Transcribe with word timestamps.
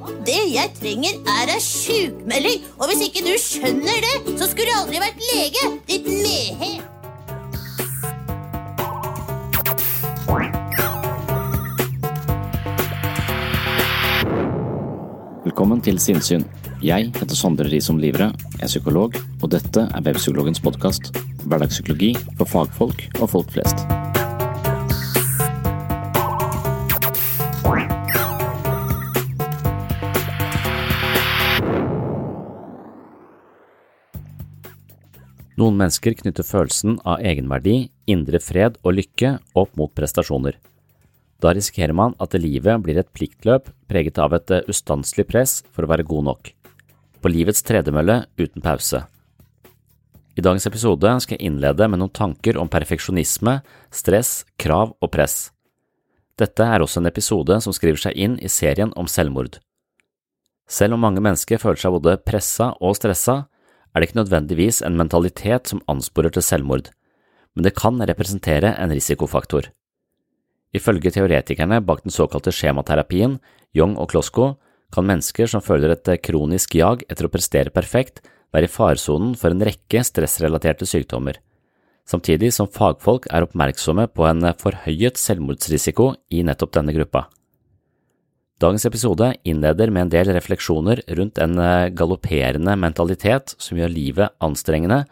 Det 0.00 0.38
jeg 0.48 0.70
trenger 0.78 1.18
er 1.28 1.50
ei 1.52 1.60
sjukmelding, 1.60 2.62
og 2.78 2.88
hvis 2.88 3.02
ikke 3.08 3.24
du 3.26 3.34
skjønner 3.40 3.98
det, 4.04 4.14
så 4.40 4.48
skulle 4.48 4.70
jeg 4.70 4.80
aldri 4.80 5.02
vært 5.02 5.20
lege, 5.28 5.64
ditt 5.90 6.08
mehe. 6.08 6.70
Velkommen 15.44 15.82
til 15.84 16.00
Sinnsyn. 16.00 16.46
Jeg 16.80 17.10
heter 17.12 17.36
Sondre 17.36 17.68
Risom 17.68 17.98
Livre, 18.00 18.30
er 18.32 18.70
psykolog, 18.70 19.18
og 19.42 19.50
dette 19.52 19.84
er 19.84 20.06
Webpsykologens 20.06 20.62
podkast. 20.64 21.12
Hverdagspsykologi 21.44 22.14
for 22.38 22.48
fagfolk 22.48 23.04
og 23.20 23.28
folk 23.34 23.52
flest. 23.52 23.84
Noen 35.60 35.76
mennesker 35.76 36.14
knytter 36.16 36.46
følelsen 36.46 36.94
av 37.04 37.20
egenverdi, 37.20 37.90
indre 38.08 38.40
fred 38.40 38.78
og 38.80 38.94
lykke 38.96 39.34
opp 39.60 39.74
mot 39.76 39.92
prestasjoner. 39.92 40.56
Da 41.40 41.52
risikerer 41.56 41.92
man 41.96 42.14
at 42.20 42.36
livet 42.40 42.80
blir 42.84 43.00
et 43.00 43.10
pliktløp 43.12 43.68
preget 43.90 44.20
av 44.20 44.32
et 44.36 44.52
eh, 44.54 44.64
ustanselig 44.72 45.26
press 45.28 45.58
for 45.74 45.84
å 45.84 45.90
være 45.90 46.06
god 46.08 46.28
nok. 46.30 46.52
På 47.20 47.32
livets 47.32 47.64
tredemølle 47.66 48.22
uten 48.40 48.64
pause. 48.64 49.02
I 50.38 50.44
dagens 50.44 50.68
episode 50.70 51.12
skal 51.20 51.36
jeg 51.36 51.50
innlede 51.50 51.88
med 51.90 52.00
noen 52.00 52.14
tanker 52.16 52.56
om 52.60 52.68
perfeksjonisme, 52.70 53.58
stress, 53.92 54.44
krav 54.56 54.94
og 54.96 55.12
press. 55.12 55.50
Dette 56.40 56.64
er 56.64 56.80
også 56.80 57.02
en 57.02 57.10
episode 57.10 57.60
som 57.60 57.76
skriver 57.76 58.00
seg 58.00 58.16
inn 58.16 58.38
i 58.40 58.48
serien 58.48 58.94
om 58.96 59.08
selvmord. 59.10 59.58
Selv 60.70 60.96
om 60.96 61.04
mange 61.04 61.20
mennesker 61.20 61.60
føler 61.60 61.82
seg 61.82 61.98
både 61.98 62.20
pressa 62.24 62.70
og 62.80 62.96
stressa, 62.96 63.42
er 63.90 64.00
det 64.00 64.10
ikke 64.10 64.20
nødvendigvis 64.22 64.80
en 64.86 64.96
mentalitet 64.98 65.70
som 65.70 65.82
ansporer 65.90 66.32
til 66.34 66.44
selvmord, 66.46 66.90
men 67.54 67.66
det 67.66 67.76
kan 67.78 67.98
representere 67.98 68.76
en 68.78 68.92
risikofaktor. 68.94 69.70
Ifølge 70.72 71.10
teoretikerne 71.10 71.80
bak 71.82 72.04
den 72.04 72.14
såkalte 72.14 72.52
skjematerapien, 72.54 73.40
Young 73.74 73.96
og 73.98 74.12
Klosko, 74.12 74.54
kan 74.94 75.06
mennesker 75.06 75.50
som 75.50 75.62
føler 75.62 75.94
et 75.94 76.10
kronisk 76.22 76.74
jag 76.78 77.02
etter 77.10 77.26
å 77.26 77.32
prestere 77.32 77.74
perfekt, 77.74 78.22
være 78.54 78.66
i 78.66 78.70
faresonen 78.70 79.36
for 79.38 79.54
en 79.54 79.62
rekke 79.66 80.02
stressrelaterte 80.06 80.86
sykdommer, 80.86 81.38
samtidig 82.06 82.52
som 82.54 82.70
fagfolk 82.70 83.28
er 83.30 83.46
oppmerksomme 83.46 84.08
på 84.10 84.26
en 84.26 84.50
forhøyet 84.58 85.18
selvmordsrisiko 85.18 86.12
i 86.34 86.42
nettopp 86.46 86.74
denne 86.78 86.94
gruppa. 86.96 87.28
Dagens 88.60 88.84
episode 88.84 89.30
innleder 89.48 89.88
med 89.88 90.02
en 90.02 90.12
del 90.12 90.32
refleksjoner 90.36 91.00
rundt 91.16 91.38
en 91.40 91.56
galopperende 91.96 92.74
mentalitet 92.76 93.54
som 93.56 93.78
gjør 93.80 93.94
livet 93.94 94.34
anstrengende, 94.44 95.06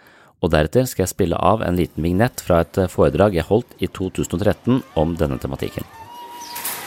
og 0.44 0.53
deretter 0.53 0.84
skal 0.86 1.06
jeg 1.06 1.14
spille 1.14 1.38
av 1.41 1.64
en 1.64 1.78
liten 1.78 2.04
vignett 2.04 2.42
fra 2.44 2.60
et 2.66 2.82
foredrag 2.92 3.38
jeg 3.38 3.48
holdt 3.48 3.72
i 3.81 3.88
2013 3.88 4.82
om 5.00 5.16
denne 5.16 5.41
tematikken. 5.41 5.88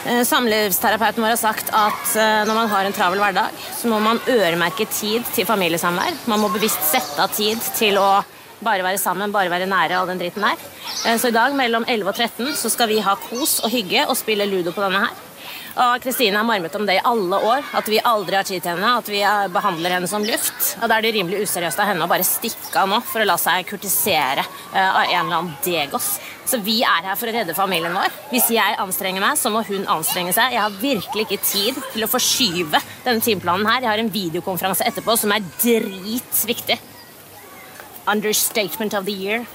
Eh, 0.02 0.22
Samlivsterapeuten 0.26 1.22
vår 1.22 1.36
har 1.36 1.38
sagt 1.38 1.68
at 1.70 2.14
eh, 2.18 2.42
når 2.48 2.56
man 2.56 2.70
har 2.72 2.86
en 2.88 2.94
travel 2.96 3.20
hverdag, 3.22 3.58
så 3.78 3.90
må 3.90 4.00
man 4.02 4.18
øremerke 4.26 4.88
tid 4.90 5.28
til 5.34 5.46
familiesamvær. 5.46 6.16
Man 6.30 6.42
må 6.42 6.50
bevisst 6.50 6.82
sette 6.88 7.22
av 7.22 7.30
tid 7.36 7.62
til 7.78 8.00
å 8.00 8.08
bare 8.62 8.82
være 8.82 8.98
sammen, 8.98 9.34
bare 9.34 9.50
være 9.52 9.68
nære, 9.70 9.98
all 9.98 10.10
den 10.10 10.18
dritten 10.18 10.42
der. 10.42 10.58
Eh, 11.06 11.18
Så 11.22 11.30
i 11.30 11.36
dag 11.36 11.54
mellom 11.54 11.86
11 11.86 12.10
og 12.10 12.16
13 12.16 12.50
så 12.58 12.70
skal 12.72 12.90
vi 12.90 12.98
ha 13.04 13.14
kos 13.28 13.60
og 13.62 13.70
hygge 13.70 14.08
og 14.08 14.18
spille 14.18 14.48
ludo 14.50 14.74
på 14.74 14.82
denne 14.82 15.04
her. 15.06 15.14
Og 15.72 16.02
Kristine 16.04 16.36
har 16.36 16.44
marmet 16.44 16.74
om 16.76 16.84
det 16.84 16.98
i 16.98 17.04
alle 17.08 17.38
år, 17.48 17.64
at 17.78 17.86
vi 17.88 18.00
aldri 18.04 18.36
har 18.36 18.44
tid 18.44 18.60
til 18.60 18.74
henne, 18.74 18.90
at 19.00 19.08
vi 19.08 19.22
eh, 19.24 19.46
behandler 19.52 19.94
henne 19.96 20.10
som 20.10 20.24
luft. 20.26 20.74
Og 20.82 20.84
da 20.84 20.98
er 20.98 21.06
det 21.06 21.14
rimelig 21.16 21.46
useriøst 21.46 21.80
av 21.80 21.88
henne 21.88 22.04
å 22.04 22.10
bare 22.10 22.26
stikke 22.26 22.82
av 22.82 22.90
nå 22.90 22.98
for 23.08 23.24
å 23.24 23.28
la 23.28 23.38
seg 23.40 23.64
kurtisere 23.70 24.44
eh, 24.44 24.76
av 24.84 25.06
en 25.06 25.14
eller 25.22 25.38
annen 25.38 25.56
degos. 25.64 26.18
Så 26.44 26.60
vi 26.60 26.80
er 26.84 27.08
her 27.08 27.16
for 27.16 27.30
å 27.30 27.34
redde 27.34 27.56
familien 27.56 27.96
vår. 27.96 28.12
Hvis 28.34 28.50
jeg 28.52 28.78
anstrenger 28.84 29.24
meg, 29.24 29.40
så 29.40 29.52
må 29.54 29.64
hun 29.68 29.88
anstrenge 29.96 30.36
seg. 30.36 30.52
Jeg 30.52 30.60
har 30.60 30.78
virkelig 30.82 31.26
ikke 31.28 31.42
tid 31.46 31.82
til 31.94 32.04
å 32.04 32.10
forskyve 32.10 32.84
denne 33.06 33.24
timeplanen 33.24 33.68
her. 33.70 33.80
Jeg 33.86 33.94
har 33.94 34.04
en 34.04 34.12
videokonferanse 34.12 34.88
etterpå 34.92 35.16
som 35.16 35.32
er 35.32 35.46
dritviktig. 35.56 36.80
Understatement 38.12 38.98
of 38.98 39.06
the 39.08 39.14
year. 39.14 39.46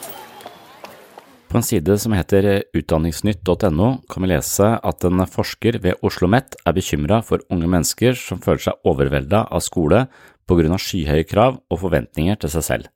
På 1.47 1.57
en 1.57 1.63
side 1.63 1.95
som 1.97 2.11
heter 2.11 2.63
utdanningsnytt.no 2.75 3.87
kan 4.11 4.23
vi 4.23 4.29
lese 4.33 4.67
at 4.83 5.05
en 5.07 5.23
forsker 5.31 5.77
ved 5.79 5.95
Oslo 6.01 6.27
OsloMet 6.27 6.57
er 6.67 6.73
bekymra 6.75 7.21
for 7.23 7.39
unge 7.47 7.69
mennesker 7.71 8.17
som 8.19 8.41
føler 8.43 8.65
seg 8.65 8.89
overvelda 8.89 9.45
av 9.47 9.63
skole 9.63 10.01
på 10.47 10.57
grunn 10.59 10.75
av 10.75 10.81
skyhøye 10.83 11.23
krav 11.27 11.61
og 11.71 11.79
forventninger 11.79 12.35
til 12.41 12.51
seg 12.51 12.65
selv. 12.67 12.89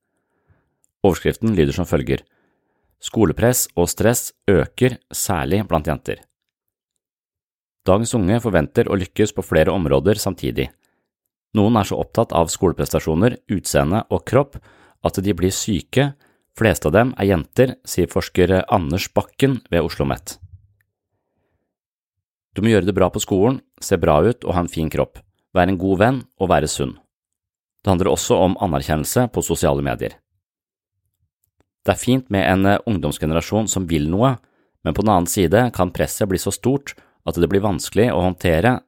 Overskriften 1.01 1.55
lyder 1.55 1.77
som 1.77 1.87
følger 1.87 2.25
Skolepress 3.01 3.69
og 3.79 3.87
stress 3.89 4.33
øker, 4.51 4.99
særlig 5.09 5.63
blant 5.69 5.87
jenter. 5.87 6.19
Dagens 7.87 8.13
unge 8.13 8.37
forventer 8.43 8.91
å 8.91 8.97
lykkes 8.99 9.31
på 9.33 9.45
flere 9.47 9.71
områder 9.73 10.19
samtidig. 10.21 10.67
Noen 11.57 11.79
er 11.79 11.87
så 11.87 11.97
opptatt 12.03 12.35
av 12.35 12.51
skoleprestasjoner, 12.51 13.39
utseende 13.49 14.03
og 14.11 14.27
kropp 14.27 14.59
at 15.07 15.17
de 15.23 15.33
blir 15.33 15.55
syke 15.55 16.11
Fleste 16.57 16.89
av 16.89 16.95
dem 16.95 17.13
er 17.17 17.29
jenter, 17.29 17.75
sier 17.87 18.09
forsker 18.11 18.57
Anders 18.67 19.07
Bakken 19.15 19.61
ved 19.71 19.85
Oslo 19.85 20.03
OsloMet. 20.03 20.37
Du 22.51 22.59
må 22.63 22.73
gjøre 22.73 22.89
det 22.89 22.95
bra 22.97 23.07
på 23.07 23.21
skolen, 23.23 23.61
se 23.79 23.95
bra 23.95 24.19
ut 24.25 24.43
og 24.43 24.55
ha 24.57 24.65
en 24.65 24.71
fin 24.71 24.89
kropp, 24.91 25.21
være 25.55 25.71
en 25.71 25.79
god 25.79 26.01
venn 26.01 26.19
og 26.41 26.51
være 26.51 26.67
sunn. 26.67 26.97
Det 27.81 27.89
handler 27.89 28.11
også 28.11 28.35
om 28.35 28.57
anerkjennelse 28.61 29.29
på 29.31 29.43
sosiale 29.45 29.81
medier. 29.85 30.17
Det 31.81 31.95
er 31.95 32.01
fint 32.01 32.27
med 32.29 32.45
en 32.45 32.67
ungdomsgenerasjon 32.85 33.71
som 33.71 33.87
vil 33.89 34.09
noe, 34.11 34.35
men 34.83 34.93
på 34.93 35.05
den 35.05 35.13
annen 35.13 35.29
side 35.31 35.63
kan 35.73 35.93
presset 35.95 36.29
bli 36.29 36.37
så 36.41 36.51
stort 36.53 36.93
at 37.25 37.39
det 37.39 37.49
blir 37.49 37.63
vanskelig 37.63 38.09
å 38.11 38.21
håndtere, 38.25 38.81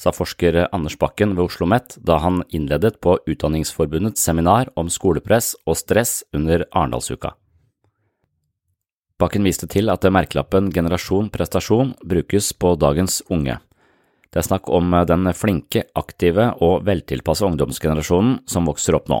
sa 0.00 0.12
forsker 0.16 0.56
Anders 0.72 0.96
Bakken 0.98 1.34
ved 1.36 1.44
Oslo 1.44 1.66
OsloMet 1.66 1.98
da 2.06 2.16
han 2.24 2.40
innledet 2.48 3.00
på 3.04 3.18
Utdanningsforbundets 3.28 4.22
seminar 4.24 4.70
om 4.80 4.88
skolepress 4.88 5.52
og 5.68 5.76
stress 5.76 6.22
under 6.32 6.64
Arendalsuka. 6.72 7.34
Bakken 9.20 9.44
viste 9.44 9.68
til 9.68 9.92
at 9.92 10.06
merkelappen 10.08 10.70
Generasjon 10.72 11.28
prestasjon 11.28 11.92
brukes 12.00 12.54
på 12.56 12.72
dagens 12.80 13.20
unge. 13.28 13.58
Det 14.32 14.40
er 14.40 14.46
snakk 14.46 14.70
om 14.72 14.94
den 15.04 15.28
flinke, 15.36 15.84
aktive 15.92 16.54
og 16.64 16.86
veltilpasse 16.86 17.44
ungdomsgenerasjonen 17.44 18.38
som 18.48 18.70
vokser 18.70 18.96
opp 18.96 19.10
nå. 19.12 19.20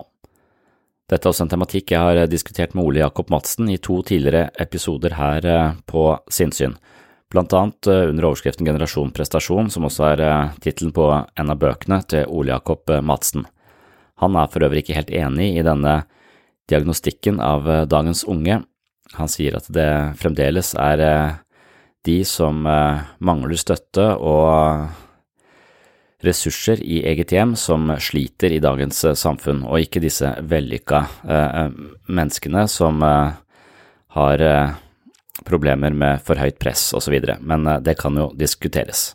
Dette 1.10 1.26
er 1.26 1.34
også 1.34 1.44
en 1.44 1.52
tematikk 1.52 1.92
jeg 1.92 2.00
har 2.00 2.30
diskutert 2.30 2.72
med 2.72 2.86
Ole 2.86 3.02
Jakob 3.02 3.28
Madsen 3.34 3.68
i 3.68 3.80
to 3.82 3.98
tidligere 4.06 4.48
episoder 4.62 5.18
her 5.18 5.44
eh, 5.44 5.72
på 5.90 6.14
Sinnsyn 6.30 6.78
blant 7.30 7.52
annet 7.52 7.86
eh, 7.86 8.08
under 8.08 8.24
overskriften 8.24 8.66
Generasjon 8.66 9.12
prestasjon, 9.14 9.70
som 9.70 9.86
også 9.86 10.06
er 10.12 10.22
eh, 10.26 10.54
tittelen 10.62 10.92
på 10.94 11.06
en 11.14 11.52
av 11.52 11.60
bøkene 11.60 12.00
til 12.10 12.26
Ole 12.28 12.52
Jakob 12.54 12.90
eh, 12.90 13.02
Madsen. 13.02 13.46
Han 14.20 14.36
er 14.36 14.50
for 14.52 14.66
øvrig 14.66 14.82
ikke 14.84 14.98
helt 14.98 15.12
enig 15.14 15.52
i 15.56 15.64
denne 15.64 16.02
diagnostikken 16.70 17.40
av 17.42 17.64
dagens 17.90 18.22
unge. 18.28 18.60
Han 19.16 19.30
sier 19.30 19.56
at 19.58 19.70
det 19.72 19.88
fremdeles 20.20 20.74
er 20.78 21.00
de 22.06 22.18
som 22.28 22.60
mangler 22.62 23.58
støtte 23.58 24.04
og 24.20 24.92
ressurser 26.22 26.84
i 26.84 27.00
eget 27.08 27.32
hjem 27.32 27.56
som 27.58 27.88
sliter 27.98 28.52
i 28.52 28.60
dagens 28.62 29.00
samfunn, 29.18 29.64
og 29.64 29.82
ikke 29.82 30.04
disse 30.04 30.30
vellykka 30.52 31.00
menneskene 32.12 32.68
som 32.70 33.02
har 33.02 34.46
problemer 35.46 35.94
med 35.94 36.22
for 36.26 36.40
høyt 36.40 36.58
press 36.62 36.90
osv., 36.96 37.16
men 37.40 37.66
eh, 37.66 37.80
det 37.84 37.98
kan 38.00 38.16
jo 38.18 38.30
diskuteres. 38.38 39.10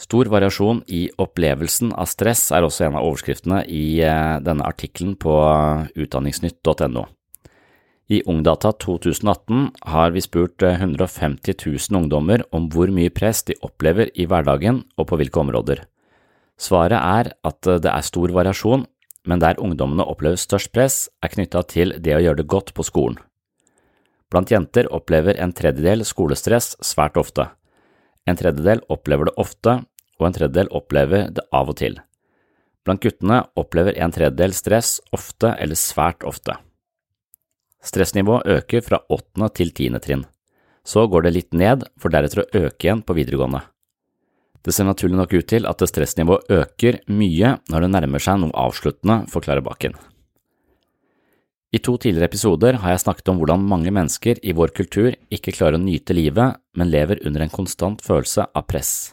Stor 0.00 0.30
variasjon 0.32 0.80
i 0.88 1.10
opplevelsen 1.20 1.92
av 1.92 2.08
stress 2.08 2.46
er 2.56 2.64
også 2.64 2.86
en 2.86 2.96
av 2.96 3.04
overskriftene 3.04 3.60
i 3.68 4.00
eh, 4.00 4.38
denne 4.40 4.64
artikkelen 4.64 5.16
på 5.20 5.34
utdanningsnytt.no. 5.92 7.04
I 8.10 8.22
Ungdata 8.26 8.72
2018 8.80 9.68
har 9.92 10.14
vi 10.16 10.22
spurt 10.24 10.64
150 10.64 11.52
eh, 11.52 11.66
000 11.92 12.00
ungdommer 12.00 12.46
om 12.56 12.70
hvor 12.72 12.90
mye 12.90 13.12
press 13.12 13.44
de 13.46 13.58
opplever 13.60 14.08
i 14.16 14.26
hverdagen 14.26 14.82
og 14.96 15.10
på 15.12 15.20
hvilke 15.20 15.44
områder. 15.44 15.84
Svaret 16.60 16.98
er 16.98 17.32
at 17.46 17.68
det 17.84 17.92
er 17.92 18.04
stor 18.04 18.32
variasjon, 18.34 18.88
men 19.28 19.40
der 19.40 19.60
ungdommene 19.60 20.04
opplever 20.08 20.40
størst 20.40 20.72
press, 20.72 21.08
er 21.22 21.32
knytta 21.32 21.62
til 21.68 21.94
det 22.00 22.16
å 22.16 22.22
gjøre 22.24 22.40
det 22.40 22.50
godt 22.50 22.72
på 22.76 22.84
skolen. 22.88 23.20
Blant 24.30 24.50
jenter 24.50 24.86
opplever 24.94 25.38
en 25.42 25.52
tredjedel 25.52 26.04
skolestress 26.06 26.76
svært 26.86 27.18
ofte. 27.18 27.48
En 28.30 28.38
tredjedel 28.38 28.82
opplever 28.92 29.26
det 29.26 29.34
ofte, 29.42 29.80
og 30.20 30.26
en 30.28 30.36
tredjedel 30.36 30.70
opplever 30.76 31.30
det 31.34 31.46
av 31.50 31.72
og 31.72 31.78
til. 31.80 31.98
Blant 32.86 33.02
guttene 33.02 33.42
opplever 33.58 33.98
en 33.98 34.12
tredjedel 34.14 34.54
stress 34.56 34.98
ofte 35.16 35.50
eller 35.58 35.78
svært 35.78 36.22
ofte. 36.28 36.56
Stressnivået 37.82 38.46
øker 38.58 38.84
fra 38.84 39.00
åttende 39.08 39.48
til 39.56 39.72
tiende 39.74 40.00
trinn. 40.04 40.24
Så 40.84 41.06
går 41.08 41.26
det 41.26 41.34
litt 41.34 41.56
ned, 41.56 41.84
for 42.00 42.12
deretter 42.12 42.44
å 42.44 42.48
øke 42.66 42.86
igjen 42.86 43.02
på 43.04 43.16
videregående. 43.16 43.62
Det 44.60 44.74
ser 44.76 44.88
naturlig 44.88 45.16
nok 45.16 45.32
ut 45.32 45.48
til 45.48 45.66
at 45.68 45.82
stressnivået 45.88 46.52
øker 46.52 47.00
mye 47.08 47.56
når 47.72 47.86
det 47.86 47.92
nærmer 47.96 48.22
seg 48.22 48.40
noe 48.42 48.56
avsluttende, 48.68 49.24
forklarer 49.32 49.64
Bakken. 49.64 49.96
I 51.70 51.78
to 51.78 51.94
tidligere 52.02 52.26
episoder 52.26 52.80
har 52.82 52.90
jeg 52.90 53.02
snakket 53.04 53.28
om 53.30 53.38
hvordan 53.38 53.62
mange 53.62 53.92
mennesker 53.94 54.40
i 54.42 54.54
vår 54.58 54.72
kultur 54.74 55.14
ikke 55.30 55.54
klarer 55.54 55.78
å 55.78 55.82
nyte 55.82 56.16
livet, 56.16 56.58
men 56.74 56.90
lever 56.90 57.22
under 57.26 57.44
en 57.44 57.52
konstant 57.52 58.02
følelse 58.02 58.48
av 58.50 58.66
press. 58.66 59.12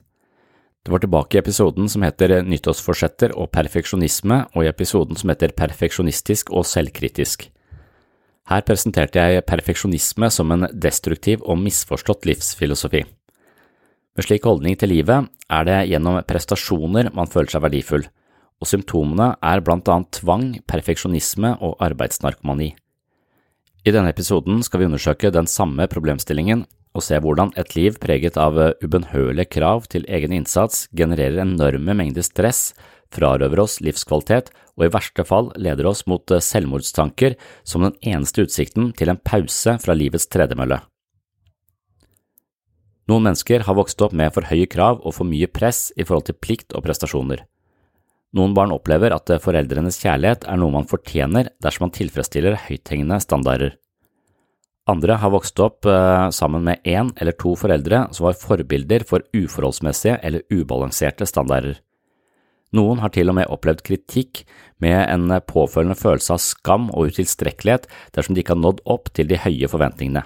Det 0.81 0.89
var 0.89 1.03
tilbake 1.03 1.37
i 1.37 1.41
episoden 1.41 1.89
som 1.91 2.01
heter 2.01 2.39
Nyttårsforsetter 2.47 3.35
og 3.37 3.51
perfeksjonisme, 3.53 4.39
og 4.55 4.65
i 4.65 4.71
episoden 4.71 5.19
som 5.19 5.29
heter 5.29 5.53
Perfeksjonistisk 5.53 6.49
og 6.49 6.65
selvkritisk. 6.65 7.45
Her 8.47 8.63
presenterte 8.65 9.21
jeg 9.21 9.45
perfeksjonisme 9.45 10.29
som 10.31 10.53
en 10.55 10.69
destruktiv 10.71 11.43
og 11.43 11.59
misforstått 11.61 12.25
livsfilosofi. 12.25 13.03
Med 14.17 14.25
slik 14.25 14.47
holdning 14.47 14.79
til 14.79 14.95
livet 14.95 15.27
er 15.51 15.67
det 15.67 15.81
gjennom 15.91 16.23
prestasjoner 16.25 17.11
man 17.13 17.29
føler 17.29 17.53
seg 17.53 17.67
verdifull, 17.67 18.07
og 18.57 18.69
symptomene 18.69 19.33
er 19.43 19.61
blant 19.65 19.89
annet 19.91 20.11
tvang, 20.17 20.49
perfeksjonisme 20.69 21.55
og 21.61 21.77
arbeidsnarkomani. 21.83 22.73
I 23.87 23.93
denne 23.93 24.11
episoden 24.11 24.63
skal 24.65 24.81
vi 24.81 24.89
undersøke 24.89 25.31
den 25.31 25.47
samme 25.47 25.85
problemstillingen 25.87 26.65
og 26.97 27.05
se 27.05 27.19
hvordan 27.21 27.53
et 27.61 27.75
liv 27.77 27.97
preget 28.01 28.37
av 28.41 28.57
ubønnhørlige 28.81 29.51
krav 29.53 29.85
til 29.91 30.07
egen 30.09 30.33
innsats 30.33 30.87
genererer 30.97 31.43
enorme 31.43 31.93
mengder 31.95 32.25
stress, 32.25 32.73
frarøver 33.13 33.61
oss 33.63 33.77
livskvalitet 33.85 34.49
og 34.75 34.87
i 34.87 34.91
verste 34.93 35.23
fall 35.27 35.51
leder 35.55 35.87
oss 35.87 36.03
mot 36.09 36.25
selvmordstanker 36.25 37.37
som 37.63 37.85
den 37.85 37.95
eneste 38.01 38.47
utsikten 38.47 38.91
til 38.97 39.13
en 39.13 39.21
pause 39.21 39.77
fra 39.83 39.95
livets 39.95 40.27
tredemølle. 40.33 40.81
Noen 43.07 43.29
mennesker 43.29 43.63
har 43.63 43.77
vokst 43.77 44.01
opp 44.03 44.11
med 44.11 44.33
for 44.35 44.49
høye 44.49 44.67
krav 44.67 44.99
og 44.99 45.15
for 45.15 45.29
mye 45.29 45.47
press 45.47 45.93
i 45.95 46.03
forhold 46.03 46.27
til 46.27 46.35
plikt 46.43 46.75
og 46.75 46.83
prestasjoner. 46.83 47.45
Noen 48.35 48.53
barn 48.57 48.73
opplever 48.75 49.13
at 49.15 49.31
foreldrenes 49.39 50.01
kjærlighet 50.01 50.43
er 50.49 50.59
noe 50.59 50.73
man 50.73 50.87
fortjener 50.89 51.53
dersom 51.63 51.87
man 51.87 51.95
tilfredsstiller 51.95 52.57
høythengende 52.67 53.21
standarder. 53.23 53.77
Andre 54.87 55.17
har 55.19 55.33
vokst 55.33 55.59
opp 55.59 55.87
eh, 55.87 56.29
sammen 56.31 56.63
med 56.63 56.83
én 56.87 57.09
eller 57.19 57.35
to 57.35 57.55
foreldre 57.59 58.05
som 58.15 58.29
var 58.29 58.39
forbilder 58.39 59.03
for 59.07 59.25
uforholdsmessige 59.35 60.15
eller 60.23 60.45
ubalanserte 60.51 61.27
standarder. 61.27 61.81
Noen 62.75 62.99
har 62.99 63.11
til 63.15 63.31
og 63.31 63.37
med 63.37 63.51
opplevd 63.51 63.83
kritikk 63.87 64.43
med 64.83 64.97
en 65.07 65.31
påfølgende 65.47 65.99
følelse 65.99 66.35
av 66.35 66.43
skam 66.43 66.89
og 66.91 67.13
utilstrekkelighet 67.13 67.87
dersom 68.15 68.35
de 68.35 68.43
ikke 68.43 68.55
har 68.55 68.63
nådd 68.63 68.83
opp 68.87 69.11
til 69.15 69.27
de 69.27 69.39
høye 69.39 69.71
forventningene. 69.71 70.23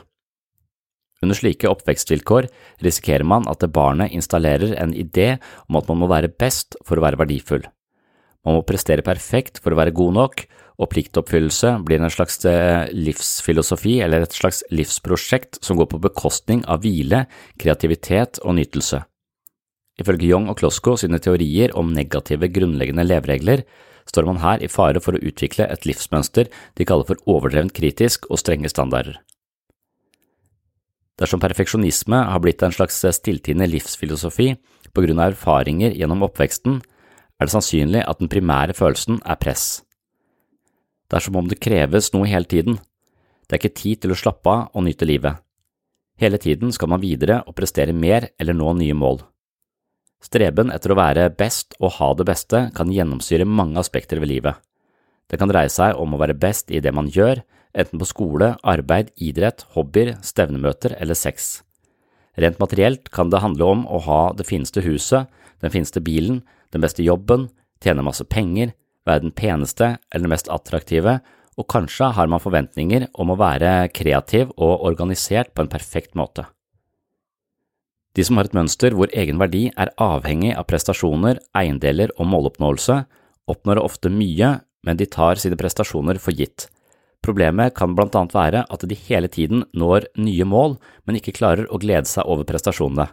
Under 1.22 1.38
slike 1.38 1.70
oppvekstvilkår 1.70 2.48
risikerer 2.82 3.26
man 3.30 3.46
at 3.50 3.66
barnet 3.74 4.14
installerer 4.14 4.74
en 4.82 4.94
idé 4.98 5.36
om 5.70 5.78
at 5.78 5.90
man 5.90 6.02
må 6.02 6.10
være 6.10 6.34
best 6.34 6.78
for 6.82 6.98
å 6.98 7.06
være 7.06 7.22
verdifull. 7.22 7.68
Man 8.46 8.58
må 8.58 8.66
prestere 8.66 9.06
perfekt 9.06 9.62
for 9.62 9.74
å 9.74 9.78
være 9.78 9.94
god 9.96 10.18
nok, 10.18 10.44
og 10.82 10.90
pliktoppfyllelse 10.90 11.76
blir 11.86 12.02
en 12.02 12.10
slags 12.10 12.40
eh, 12.50 12.90
livsfilosofi 12.96 14.00
eller 14.02 14.26
et 14.26 14.34
slags 14.34 14.64
livsprosjekt 14.74 15.60
som 15.62 15.78
går 15.78 15.92
på 15.92 16.02
bekostning 16.02 16.64
av 16.66 16.82
hvile, 16.82 17.28
kreativitet 17.62 18.42
og 18.42 18.58
nytelse. 18.58 19.04
Ifølge 20.02 20.32
Young 20.32 20.50
og 20.50 20.58
Klosko 20.58 20.96
sine 20.98 21.20
teorier 21.22 21.76
om 21.78 21.92
negative 21.94 22.50
grunnleggende 22.50 23.06
leveregler 23.06 23.66
står 24.10 24.26
man 24.26 24.42
her 24.42 24.64
i 24.64 24.70
fare 24.72 25.02
for 25.04 25.14
å 25.14 25.22
utvikle 25.22 25.68
et 25.70 25.86
livsmønster 25.86 26.50
de 26.80 26.88
kaller 26.88 27.06
for 27.12 27.22
overdrevent 27.30 27.76
kritisk 27.78 28.26
og 28.32 28.42
strenge 28.42 28.72
standarder. 28.72 29.20
Dersom 31.22 31.42
perfeksjonisme 31.44 32.24
har 32.32 32.42
blitt 32.42 32.64
en 32.66 32.74
slags 32.74 32.98
stilltiende 33.20 33.68
livsfilosofi 33.70 34.56
på 34.90 35.04
grunn 35.06 35.22
av 35.22 35.36
erfaringer 35.36 35.94
gjennom 35.94 36.26
oppveksten, 36.26 36.80
er 37.42 37.50
det 37.50 37.56
sannsynlig 37.56 38.04
at 38.06 38.20
den 38.22 38.30
primære 38.30 38.76
følelsen 38.78 39.18
er 39.26 39.40
press. 39.42 39.82
Det 41.10 41.18
er 41.18 41.26
som 41.26 41.40
om 41.42 41.48
det 41.50 41.58
kreves 41.60 42.12
noe 42.14 42.30
hele 42.30 42.46
tiden. 42.46 42.78
Det 43.50 43.58
er 43.58 43.60
ikke 43.60 43.80
tid 43.82 44.04
til 44.04 44.14
å 44.14 44.20
slappe 44.20 44.52
av 44.52 44.78
og 44.78 44.86
nyte 44.86 45.08
livet. 45.10 45.42
Hele 46.22 46.38
tiden 46.38 46.70
skal 46.70 46.92
man 46.94 47.02
videre 47.02 47.40
og 47.50 47.56
prestere 47.58 47.98
mer 47.98 48.30
eller 48.38 48.54
nå 48.54 48.76
nye 48.78 48.94
mål. 48.94 49.24
Streben 50.22 50.70
etter 50.70 50.94
å 50.94 51.00
være 51.00 51.32
best 51.34 51.74
og 51.80 51.96
ha 51.98 52.12
det 52.14 52.28
beste 52.30 52.68
kan 52.78 52.94
gjennomsyre 52.94 53.50
mange 53.50 53.82
aspekter 53.82 54.22
ved 54.22 54.30
livet. 54.30 54.54
Det 55.26 55.40
kan 55.42 55.50
dreie 55.50 55.72
seg 55.74 55.98
om 55.98 56.14
å 56.14 56.22
være 56.22 56.38
best 56.38 56.70
i 56.70 56.84
det 56.84 56.94
man 56.94 57.10
gjør, 57.10 57.42
enten 57.74 57.98
på 57.98 58.06
skole, 58.06 58.54
arbeid, 58.62 59.10
idrett, 59.18 59.66
hobbyer, 59.74 60.20
stevnemøter 60.22 60.94
eller 61.02 61.18
sex. 61.18 61.64
Rent 62.38 62.62
materielt 62.62 63.10
kan 63.10 63.34
det 63.34 63.42
handle 63.42 63.74
om 63.74 63.86
å 63.90 63.98
ha 64.06 64.22
det 64.38 64.46
fineste 64.46 64.84
huset, 64.86 65.26
den 65.64 65.74
fineste 65.74 66.04
bilen, 66.06 66.44
den 66.72 66.84
beste 66.84 67.04
jobben, 67.06 67.50
tjene 67.84 68.06
masse 68.06 68.26
penger, 68.28 68.74
være 69.08 69.26
den 69.26 69.36
peneste 69.36 69.96
eller 70.12 70.28
den 70.28 70.34
mest 70.34 70.50
attraktive, 70.54 71.20
og 71.60 71.68
kanskje 71.72 72.12
har 72.16 72.30
man 72.32 72.42
forventninger 72.42 73.10
om 73.20 73.34
å 73.34 73.40
være 73.40 73.92
kreativ 73.94 74.54
og 74.56 74.86
organisert 74.88 75.52
på 75.54 75.66
en 75.66 75.72
perfekt 75.72 76.16
måte. 76.16 76.48
De 78.16 78.24
som 78.28 78.38
har 78.38 78.50
et 78.50 78.56
mønster 78.56 78.96
hvor 78.96 79.12
egen 79.16 79.40
verdi 79.40 79.70
er 79.80 79.94
avhengig 80.02 80.52
av 80.58 80.68
prestasjoner, 80.68 81.40
eiendeler 81.56 82.12
og 82.18 82.28
måloppnåelse, 82.32 82.98
oppnår 83.52 83.80
ofte 83.84 84.12
mye, 84.12 84.58
men 84.84 85.00
de 85.00 85.08
tar 85.08 85.40
sine 85.40 85.60
prestasjoner 85.60 86.20
for 86.20 86.36
gitt. 86.36 86.68
Problemet 87.22 87.76
kan 87.78 87.94
blant 87.96 88.16
annet 88.18 88.34
være 88.36 88.64
at 88.74 88.84
de 88.90 88.98
hele 89.06 89.30
tiden 89.32 89.64
når 89.78 90.10
nye 90.20 90.48
mål, 90.48 90.76
men 91.06 91.20
ikke 91.20 91.36
klarer 91.38 91.70
å 91.70 91.80
glede 91.82 92.10
seg 92.10 92.26
over 92.26 92.48
prestasjonene. 92.50 93.12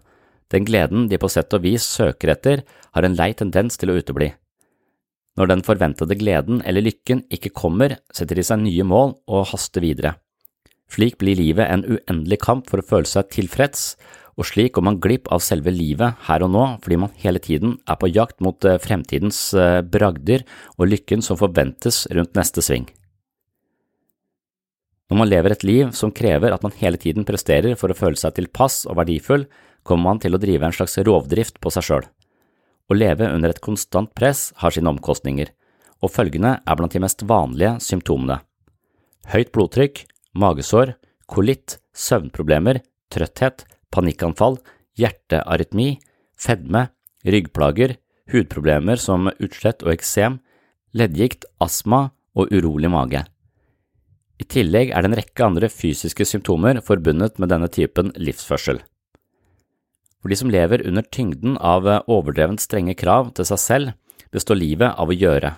Den 0.52 0.64
gleden 0.64 1.08
de 1.10 1.18
på 1.20 1.28
sett 1.32 1.52
og 1.52 1.64
vis 1.64 1.84
søker 1.84 2.32
etter, 2.32 2.62
har 2.96 3.04
en 3.04 3.16
lei 3.18 3.32
tendens 3.36 3.76
til 3.80 3.92
å 3.92 3.98
utebli. 4.00 4.30
Når 5.38 5.50
den 5.52 5.64
forventede 5.66 6.16
gleden 6.18 6.62
eller 6.66 6.82
lykken 6.82 7.22
ikke 7.30 7.52
kommer, 7.54 7.98
setter 8.14 8.40
de 8.40 8.46
seg 8.46 8.64
nye 8.64 8.86
mål 8.86 9.14
og 9.30 9.50
haster 9.52 9.84
videre. 9.84 10.16
Slik 10.88 11.18
blir 11.20 11.36
livet 11.38 11.68
en 11.68 11.84
uendelig 11.84 12.40
kamp 12.42 12.70
for 12.70 12.80
å 12.80 12.88
føle 12.88 13.06
seg 13.06 13.28
tilfreds, 13.34 13.92
og 14.38 14.46
slik 14.48 14.76
går 14.76 14.86
man 14.86 14.98
glipp 15.02 15.28
av 15.34 15.42
selve 15.44 15.72
livet 15.74 16.22
her 16.28 16.44
og 16.46 16.52
nå 16.54 16.64
fordi 16.84 16.98
man 17.02 17.14
hele 17.22 17.42
tiden 17.42 17.74
er 17.90 17.98
på 17.98 18.10
jakt 18.10 18.38
mot 18.44 18.64
eh, 18.64 18.78
fremtidens 18.80 19.40
eh, 19.52 19.80
bragder 19.82 20.46
og 20.78 20.88
lykken 20.92 21.24
som 21.26 21.38
forventes 21.40 22.04
rundt 22.14 22.38
neste 22.38 22.62
sving. 22.64 22.86
Når 25.08 25.18
man 25.18 25.30
lever 25.30 25.54
et 25.54 25.64
liv 25.64 25.90
som 25.96 26.12
krever 26.14 26.54
at 26.54 26.62
man 26.64 26.74
hele 26.78 27.00
tiden 27.00 27.26
presterer 27.28 27.74
for 27.80 27.90
å 27.90 27.98
føle 27.98 28.18
seg 28.20 28.36
tilpass 28.36 28.84
og 28.86 28.98
verdifull, 29.00 29.46
kommer 29.88 30.10
man 30.12 30.20
til 30.22 30.36
å 30.36 30.40
drive 30.42 30.68
en 30.68 30.76
slags 30.76 30.98
rovdrift 31.00 31.58
på 31.64 31.72
seg 31.72 31.86
sjøl. 31.86 32.06
Å 32.88 32.96
leve 32.96 33.28
under 33.32 33.52
et 33.52 33.62
konstant 33.64 34.12
press 34.16 34.50
har 34.60 34.72
sine 34.74 34.92
omkostninger, 34.92 35.50
og 36.04 36.12
følgende 36.14 36.58
er 36.60 36.78
blant 36.78 36.94
de 36.94 37.02
mest 37.02 37.24
vanlige 37.28 37.74
symptomene. 37.84 38.40
Høyt 39.32 39.50
blodtrykk, 39.52 40.04
magesår, 40.38 40.94
kolitt, 41.28 41.78
søvnproblemer, 41.92 42.80
trøtthet, 43.12 43.64
panikkanfall, 43.92 44.60
hjertearytmi, 45.00 45.96
fedme, 46.38 46.86
ryggplager, 47.26 47.96
hudproblemer 48.32 49.00
som 49.00 49.28
utslett 49.36 49.82
og 49.84 49.92
eksem, 49.96 50.38
leddgikt, 50.96 51.48
astma 51.64 52.08
og 52.38 52.52
urolig 52.54 52.92
mage. 52.92 53.24
I 54.38 54.46
tillegg 54.46 54.92
er 54.94 55.02
det 55.02 55.10
en 55.10 55.18
rekke 55.18 55.46
andre 55.48 55.70
fysiske 55.72 56.24
symptomer 56.28 56.78
forbundet 56.84 57.40
med 57.42 57.50
denne 57.50 57.68
typen 57.74 58.12
livsførsel. 58.16 58.78
For 60.18 60.32
de 60.32 60.38
som 60.38 60.50
lever 60.50 60.82
under 60.86 61.06
tyngden 61.06 61.56
av 61.58 61.86
overdrevent 62.10 62.62
strenge 62.62 62.96
krav 62.98 63.32
til 63.38 63.46
seg 63.48 63.62
selv, 63.62 63.92
består 64.34 64.58
livet 64.58 64.98
av 64.98 65.08
å 65.08 65.16
gjøre. 65.16 65.54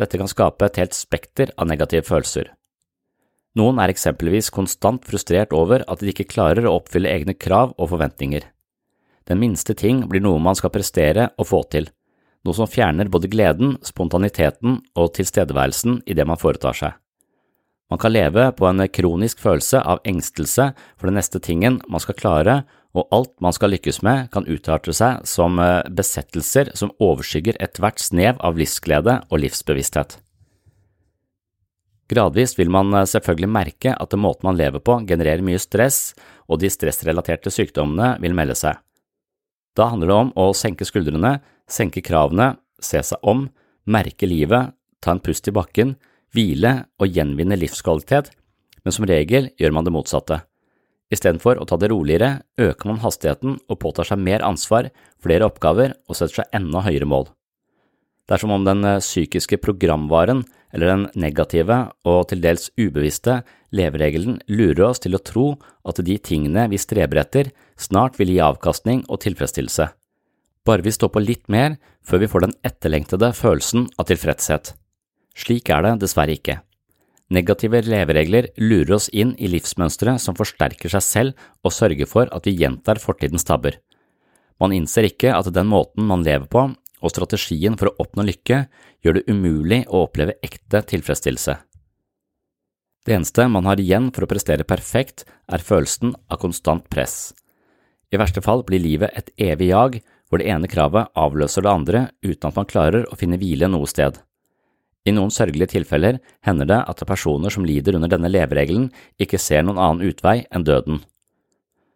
Dette 0.00 0.18
kan 0.18 0.30
skape 0.30 0.66
et 0.66 0.80
helt 0.80 0.96
spekter 0.96 1.52
av 1.60 1.68
negative 1.68 2.06
følelser. 2.08 2.48
Noen 3.58 3.80
er 3.82 3.90
eksempelvis 3.90 4.48
konstant 4.54 5.04
frustrert 5.04 5.52
over 5.56 5.82
at 5.90 6.00
de 6.00 6.12
ikke 6.12 6.28
klarer 6.30 6.68
å 6.68 6.76
oppfylle 6.78 7.10
egne 7.10 7.34
krav 7.34 7.74
og 7.76 7.90
forventninger. 7.92 8.44
Den 9.26 9.40
minste 9.42 9.74
ting 9.74 10.04
blir 10.08 10.22
noe 10.22 10.40
man 10.42 10.56
skal 10.58 10.72
prestere 10.74 11.28
og 11.36 11.50
få 11.50 11.64
til, 11.70 11.90
noe 12.46 12.56
som 12.56 12.70
fjerner 12.70 13.10
både 13.12 13.28
gleden, 13.28 13.76
spontaniteten 13.84 14.78
og 14.96 15.12
tilstedeværelsen 15.18 16.00
i 16.06 16.16
det 16.16 16.26
man 16.26 16.40
foretar 16.40 16.78
seg. 16.78 16.96
Man 17.90 17.98
kan 17.98 18.14
leve 18.14 18.46
på 18.54 18.68
en 18.68 18.84
kronisk 18.86 19.42
følelse 19.42 19.82
av 19.82 20.00
engstelse 20.06 20.70
for 20.94 21.10
den 21.10 21.18
neste 21.18 21.40
tingen 21.42 21.80
man 21.90 22.02
skal 22.02 22.16
klare, 22.16 22.54
og 22.96 23.06
alt 23.14 23.36
man 23.42 23.54
skal 23.54 23.70
lykkes 23.74 24.00
med 24.06 24.30
kan 24.34 24.48
utarte 24.50 24.94
seg 24.96 25.22
som 25.28 25.60
eh, 25.62 25.86
besettelser 25.86 26.72
som 26.78 26.92
overskygger 26.98 27.60
ethvert 27.62 28.02
snev 28.02 28.40
av 28.42 28.58
livsglede 28.58 29.20
og 29.30 29.42
livsbevissthet. 29.44 30.16
Gradvis 32.10 32.56
vil 32.58 32.72
man 32.74 32.90
eh, 32.96 33.06
selvfølgelig 33.06 33.50
merke 33.50 33.94
at 33.94 34.10
den 34.10 34.24
måten 34.24 34.48
man 34.50 34.58
lever 34.58 34.82
på 34.82 34.98
genererer 35.06 35.44
mye 35.46 35.60
stress, 35.62 36.16
og 36.50 36.62
de 36.62 36.70
stressrelaterte 36.72 37.52
sykdommene 37.54 38.16
vil 38.22 38.34
melde 38.34 38.58
seg. 38.58 38.82
Da 39.78 39.92
handler 39.92 40.10
det 40.10 40.18
om 40.18 40.34
å 40.34 40.50
senke 40.56 40.86
skuldrene, 40.88 41.38
senke 41.70 42.02
kravene, 42.02 42.56
se 42.82 42.98
seg 43.06 43.22
om, 43.22 43.46
merke 43.86 44.26
livet, 44.26 44.74
ta 45.00 45.14
en 45.14 45.22
pust 45.22 45.46
i 45.46 45.54
bakken, 45.54 45.94
hvile 46.34 46.74
og 46.98 47.14
gjenvinne 47.14 47.58
livskvalitet, 47.58 48.32
men 48.82 48.94
som 48.94 49.06
regel 49.06 49.52
gjør 49.60 49.76
man 49.76 49.86
det 49.86 49.94
motsatte. 49.94 50.42
Istedenfor 51.10 51.58
å 51.58 51.66
ta 51.66 51.76
det 51.80 51.90
roligere, 51.90 52.44
øker 52.54 52.86
man 52.86 53.02
hastigheten 53.02 53.58
og 53.66 53.80
påtar 53.82 54.06
seg 54.06 54.22
mer 54.22 54.44
ansvar, 54.46 54.92
flere 55.22 55.48
oppgaver 55.50 55.96
og 56.06 56.16
setter 56.16 56.42
seg 56.42 56.56
enda 56.56 56.84
høyere 56.86 57.08
mål. 57.10 57.26
Det 58.30 58.36
er 58.36 58.42
som 58.44 58.52
om 58.54 58.62
den 58.62 58.86
eh, 58.86 59.02
psykiske 59.02 59.58
programvaren, 59.58 60.44
eller 60.70 60.92
den 60.92 61.06
negative 61.18 61.80
og 62.06 62.28
til 62.30 62.44
dels 62.44 62.68
ubevisste 62.78 63.40
leveregelen 63.74 64.38
lurer 64.46 64.84
oss 64.92 65.02
til 65.02 65.18
å 65.18 65.22
tro 65.26 65.46
at 65.82 65.98
de 66.06 66.14
tingene 66.22 66.68
vi 66.70 66.78
streber 66.78 67.24
etter, 67.24 67.50
snart 67.74 68.20
vil 68.20 68.30
gi 68.30 68.38
avkastning 68.46 69.02
og 69.08 69.24
tilfredsstillelse. 69.24 69.88
Bare 70.62 70.86
vi 70.86 70.94
står 70.94 71.10
på 71.10 71.24
litt 71.24 71.48
mer 71.50 71.80
før 72.06 72.22
vi 72.22 72.30
får 72.30 72.46
den 72.46 72.58
etterlengtede 72.70 73.32
følelsen 73.34 73.88
av 73.98 74.06
tilfredshet. 74.12 74.76
Slik 75.34 75.74
er 75.74 75.82
det 75.88 75.96
dessverre 76.04 76.38
ikke. 76.38 76.60
Negative 77.30 77.78
leveregler 77.86 78.48
lurer 78.58 78.96
oss 78.96 79.06
inn 79.14 79.36
i 79.38 79.46
livsmønstre 79.52 80.16
som 80.18 80.34
forsterker 80.34 80.90
seg 80.90 81.04
selv 81.06 81.48
og 81.62 81.74
sørger 81.74 82.08
for 82.10 82.30
at 82.34 82.46
vi 82.48 82.56
gjentar 82.58 82.98
fortidens 82.98 83.46
tabber. 83.46 83.76
Man 84.60 84.74
innser 84.74 85.06
ikke 85.06 85.32
at 85.36 85.48
den 85.54 85.70
måten 85.70 86.08
man 86.08 86.26
lever 86.26 86.50
på, 86.50 86.66
og 87.00 87.12
strategien 87.14 87.78
for 87.80 87.88
å 87.88 88.02
oppnå 88.02 88.26
lykke 88.28 88.64
gjør 89.00 89.16
det 89.16 89.26
umulig 89.30 89.84
å 89.88 90.04
oppleve 90.04 90.36
ekte 90.44 90.82
tilfredsstillelse. 90.90 91.54
Det 93.06 93.14
eneste 93.16 93.46
man 93.48 93.64
har 93.64 93.80
igjen 93.80 94.10
for 94.12 94.26
å 94.26 94.28
prestere 94.28 94.66
perfekt, 94.68 95.24
er 95.48 95.64
følelsen 95.64 96.12
av 96.28 96.42
konstant 96.42 96.84
press. 96.92 97.32
I 98.12 98.18
verste 98.20 98.42
fall 98.44 98.66
blir 98.66 98.82
livet 98.82 99.14
et 99.16 99.30
evig 99.38 99.70
jag 99.70 100.00
hvor 100.28 100.42
det 100.42 100.50
ene 100.50 100.68
kravet 100.70 101.08
avløser 101.18 101.64
det 101.64 101.72
andre 101.72 102.02
uten 102.26 102.50
at 102.50 102.58
man 102.58 102.68
klarer 102.68 103.06
å 103.06 103.18
finne 103.18 103.38
hvile 103.40 103.70
noe 103.70 103.88
sted. 103.88 104.18
I 105.08 105.14
noen 105.16 105.32
sørgelige 105.32 105.72
tilfeller 105.76 106.18
hender 106.44 106.68
det 106.68 106.80
at 106.92 107.06
personer 107.08 107.52
som 107.52 107.64
lider 107.64 107.96
under 107.96 108.10
denne 108.12 108.28
leveregelen, 108.28 108.90
ikke 109.20 109.40
ser 109.40 109.64
noen 109.64 109.80
annen 109.80 110.10
utvei 110.10 110.42
enn 110.52 110.66
døden. 110.66 111.00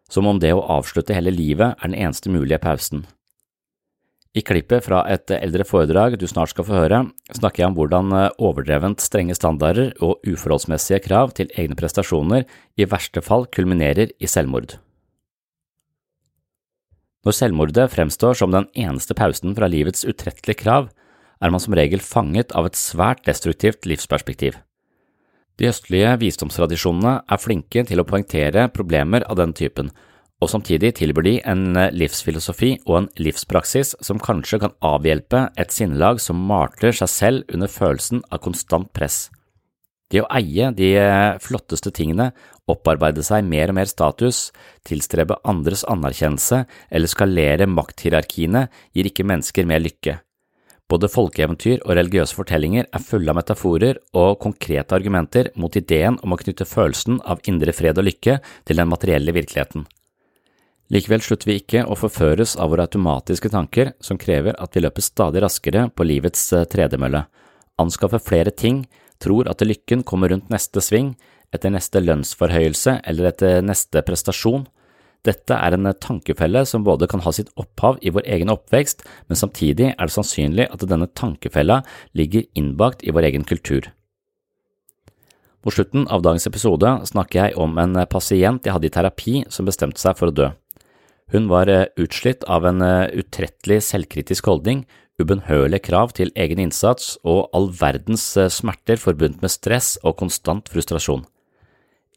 Som 0.09 0.29
om 0.29 0.39
det 0.41 0.53
å 0.53 0.65
avslutte 0.77 1.13
hele 1.17 1.33
livet 1.33 1.75
er 1.77 1.85
den 1.89 1.97
eneste 1.97 2.33
mulige 2.33 2.61
pausen. 2.61 3.05
I 4.35 4.41
klippet 4.43 4.83
fra 4.83 5.05
et 5.07 5.31
eldre 5.31 5.63
foredrag 5.63 6.17
du 6.19 6.25
snart 6.27 6.51
skal 6.51 6.65
få 6.67 6.75
høre, 6.75 6.97
snakker 7.37 7.61
jeg 7.61 7.71
om 7.71 7.77
hvordan 7.77 8.09
eh, 8.11 8.33
overdrevent 8.43 8.99
strenge 8.99 9.37
standarder 9.37 9.93
og 10.03 10.19
uforholdsmessige 10.27 10.99
krav 11.05 11.31
til 11.37 11.53
egne 11.55 11.77
prestasjoner 11.79 12.43
i 12.75 12.87
verste 12.91 13.23
fall 13.23 13.47
kulminerer 13.47 14.11
i 14.19 14.27
selvmord. 14.27 14.75
Når 17.25 17.37
selvmordet 17.37 17.87
fremstår 17.95 18.35
som 18.37 18.51
den 18.51 18.67
eneste 18.75 19.15
pausen 19.17 19.55
fra 19.55 19.71
livets 19.71 20.03
utrettelige 20.03 20.59
krav, 20.65 20.91
er 21.41 21.51
man 21.53 21.61
som 21.63 21.75
regel 21.77 22.03
fanget 22.03 22.55
av 22.55 22.69
et 22.69 22.79
svært 22.79 23.25
destruktivt 23.27 23.87
livsperspektiv. 23.89 24.57
De 25.55 25.69
østlige 25.69 26.17
visdomstradisjonene 26.19 27.21
er 27.31 27.39
flinke 27.39 27.85
til 27.87 28.01
å 28.01 28.07
poengtere 28.07 28.67
problemer 28.75 29.23
av 29.29 29.39
den 29.39 29.53
typen, 29.55 29.91
og 30.43 30.51
samtidig 30.51 30.91
tilbyr 30.99 31.25
de 31.25 31.35
en 31.47 31.77
eh, 31.79 31.93
livsfilosofi 31.95 32.73
og 32.83 32.97
en 32.97 33.07
livspraksis 33.23 33.95
som 34.03 34.19
kanskje 34.19 34.59
kan 34.65 34.75
avhjelpe 34.83 35.45
et 35.55 35.71
sinnelag 35.71 36.19
som 36.19 36.41
marter 36.49 36.91
seg 36.95 37.11
selv 37.11 37.55
under 37.55 37.71
følelsen 37.71 38.21
av 38.29 38.43
konstant 38.43 38.91
press. 38.93 39.29
Det 40.11 40.21
å 40.21 40.27
eie 40.37 40.69
de 40.75 40.91
eh, 40.99 41.39
flotteste 41.41 41.93
tingene, 41.95 42.29
opparbeide 42.69 43.23
seg 43.25 43.47
mer 43.47 43.71
og 43.71 43.79
mer 43.79 43.89
status, 43.89 44.49
tilstrebe 44.85 45.39
andres 45.47 45.85
anerkjennelse 45.87 46.65
eller 46.91 47.09
skalere 47.09 47.69
makthierarkiene 47.71 48.67
gir 48.93 49.09
ikke 49.09 49.25
mennesker 49.25 49.69
mer 49.69 49.81
lykke. 49.87 50.19
Både 50.85 51.09
folkeeventyr 51.09 51.79
og 51.81 51.95
religiøse 51.97 52.37
fortellinger 52.37 52.85
er 52.93 53.01
fulle 53.01 53.31
av 53.31 53.39
metaforer 53.39 53.97
og 54.13 54.37
konkrete 54.43 54.93
argumenter 54.93 55.49
mot 55.57 55.73
ideen 55.73 56.19
om 56.21 56.35
å 56.35 56.37
knytte 56.37 56.67
følelsen 56.69 57.17
av 57.25 57.41
indre 57.49 57.73
fred 57.73 57.97
og 57.97 58.05
lykke 58.05 58.37
til 58.69 58.81
den 58.81 58.91
materielle 58.91 59.33
virkeligheten. 59.33 59.87
Likevel 60.93 61.23
slutter 61.25 61.49
vi 61.49 61.55
ikke 61.57 61.81
å 61.89 61.97
forføres 61.97 62.53
av 62.61 62.69
våre 62.69 62.85
automatiske 62.85 63.49
tanker 63.49 63.95
som 64.05 64.19
krever 64.21 64.53
at 64.61 64.77
vi 64.77 64.83
løper 64.85 65.01
stadig 65.01 65.41
raskere 65.41 65.87
på 65.89 66.05
livets 66.05 66.43
eh, 66.53 66.67
tredemølle, 66.69 67.23
anskaffer 67.81 68.21
flere 68.21 68.53
ting, 68.53 68.83
tror 69.17 69.49
at 69.49 69.65
lykken 69.65 70.03
kommer 70.05 70.29
rundt 70.29 70.51
neste 70.53 70.83
sving, 70.85 71.15
etter 71.49 71.73
neste 71.73 72.03
lønnsforhøyelse 72.03 72.99
eller 73.07 73.31
etter 73.31 73.65
neste 73.65 74.03
prestasjon. 74.05 74.67
Dette 75.25 75.57
er 75.57 75.73
en 75.73 75.89
tankefelle 75.97 76.61
som 76.69 76.85
både 76.85 77.07
kan 77.09 77.23
ha 77.25 77.33
sitt 77.33 77.49
opphav 77.57 77.97
i 78.05 78.13
vår 78.13 78.27
egen 78.37 78.51
oppvekst, 78.53 79.01
men 79.27 79.39
samtidig 79.39 79.91
er 79.93 80.01
det 80.05 80.13
sannsynlig 80.13 80.67
at 80.69 80.85
denne 80.85 81.09
tankefella 81.17 81.81
ligger 82.13 82.45
innbakt 82.53 83.01
i 83.03 83.13
vår 83.15 83.31
egen 83.31 83.47
kultur. 83.47 83.89
På 85.65 85.73
slutten 85.73 86.05
av 86.13 86.21
dagens 86.21 86.45
episode 86.45 86.91
snakker 87.09 87.39
jeg 87.39 87.57
om 87.57 87.79
en 87.81 87.97
pasient 88.05 88.67
jeg 88.67 88.75
hadde 88.75 88.85
i 88.85 88.93
terapi 88.93 89.39
som 89.49 89.65
bestemte 89.65 89.97
seg 89.97 90.13
for 90.19 90.29
å 90.29 90.35
dø. 90.37 90.51
Hun 91.33 91.47
var 91.49 91.69
eh, 91.73 91.87
utslitt 91.97 92.45
av 92.45 92.67
en 92.69 92.83
eh, 92.85 93.09
utrettelig 93.17 93.79
selvkritisk 93.87 94.45
holdning, 94.45 94.83
ubønnhørlige 95.17 95.87
krav 95.87 96.13
til 96.13 96.29
egen 96.37 96.61
innsats 96.61 97.15
og 97.25 97.47
all 97.55 97.71
verdens 97.73 98.27
eh, 98.37 98.51
smerter 98.53 99.01
forbundet 99.01 99.41
med 99.41 99.53
stress 99.53 99.95
og 100.03 100.19
konstant 100.21 100.69
frustrasjon. 100.69 101.25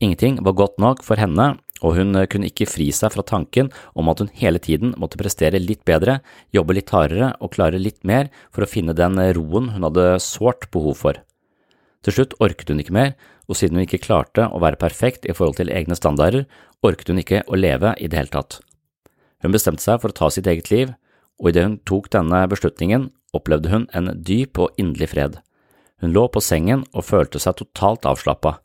Ingenting 0.04 0.42
var 0.44 0.58
godt 0.58 0.76
nok 0.78 1.00
for 1.06 1.18
henne, 1.18 1.56
og 1.82 1.94
hun 1.98 2.16
kunne 2.30 2.50
ikke 2.50 2.68
fri 2.68 2.88
seg 2.94 3.12
fra 3.14 3.24
tanken 3.26 3.70
om 3.98 4.10
at 4.10 4.22
hun 4.22 4.30
hele 4.34 4.60
tiden 4.62 4.94
måtte 4.98 5.20
prestere 5.20 5.60
litt 5.62 5.84
bedre, 5.88 6.18
jobbe 6.54 6.76
litt 6.78 6.92
hardere 6.94 7.32
og 7.38 7.52
klare 7.54 7.80
litt 7.80 8.00
mer 8.08 8.32
for 8.50 8.64
å 8.64 8.70
finne 8.70 8.96
den 8.96 9.18
roen 9.36 9.72
hun 9.74 9.86
hadde 9.86 10.10
sårt 10.24 10.70
behov 10.74 10.98
for. 11.02 11.20
Til 12.02 12.14
slutt 12.14 12.36
orket 12.42 12.70
hun 12.70 12.80
ikke 12.82 12.94
mer, 12.94 13.14
og 13.48 13.56
siden 13.58 13.78
hun 13.78 13.86
ikke 13.86 14.02
klarte 14.04 14.46
å 14.52 14.60
være 14.62 14.78
perfekt 14.80 15.26
i 15.26 15.34
forhold 15.34 15.58
til 15.58 15.72
egne 15.72 15.96
standarder, 15.98 16.46
orket 16.84 17.10
hun 17.10 17.22
ikke 17.22 17.42
å 17.46 17.58
leve 17.58 17.94
i 17.98 18.08
det 18.10 18.20
hele 18.20 18.34
tatt. 18.34 18.60
Hun 19.42 19.54
bestemte 19.54 19.82
seg 19.82 20.00
for 20.02 20.12
å 20.12 20.18
ta 20.18 20.30
sitt 20.34 20.46
eget 20.50 20.70
liv, 20.70 20.94
og 21.38 21.50
idet 21.50 21.64
hun 21.64 21.78
tok 21.86 22.10
denne 22.14 22.42
beslutningen, 22.50 23.10
opplevde 23.36 23.70
hun 23.72 23.86
en 23.94 24.10
dyp 24.24 24.58
og 24.58 24.74
inderlig 24.80 25.12
fred. 25.12 25.38
Hun 26.02 26.14
lå 26.14 26.26
på 26.30 26.42
sengen 26.42 26.84
og 26.92 27.06
følte 27.06 27.40
seg 27.42 27.58
totalt 27.58 28.06
avslappa, 28.08 28.58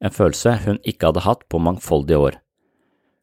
en 0.00 0.14
følelse 0.14 0.56
hun 0.64 0.80
ikke 0.88 1.10
hadde 1.10 1.26
hatt 1.26 1.44
på 1.52 1.60
mangfoldige 1.62 2.18
år. 2.18 2.38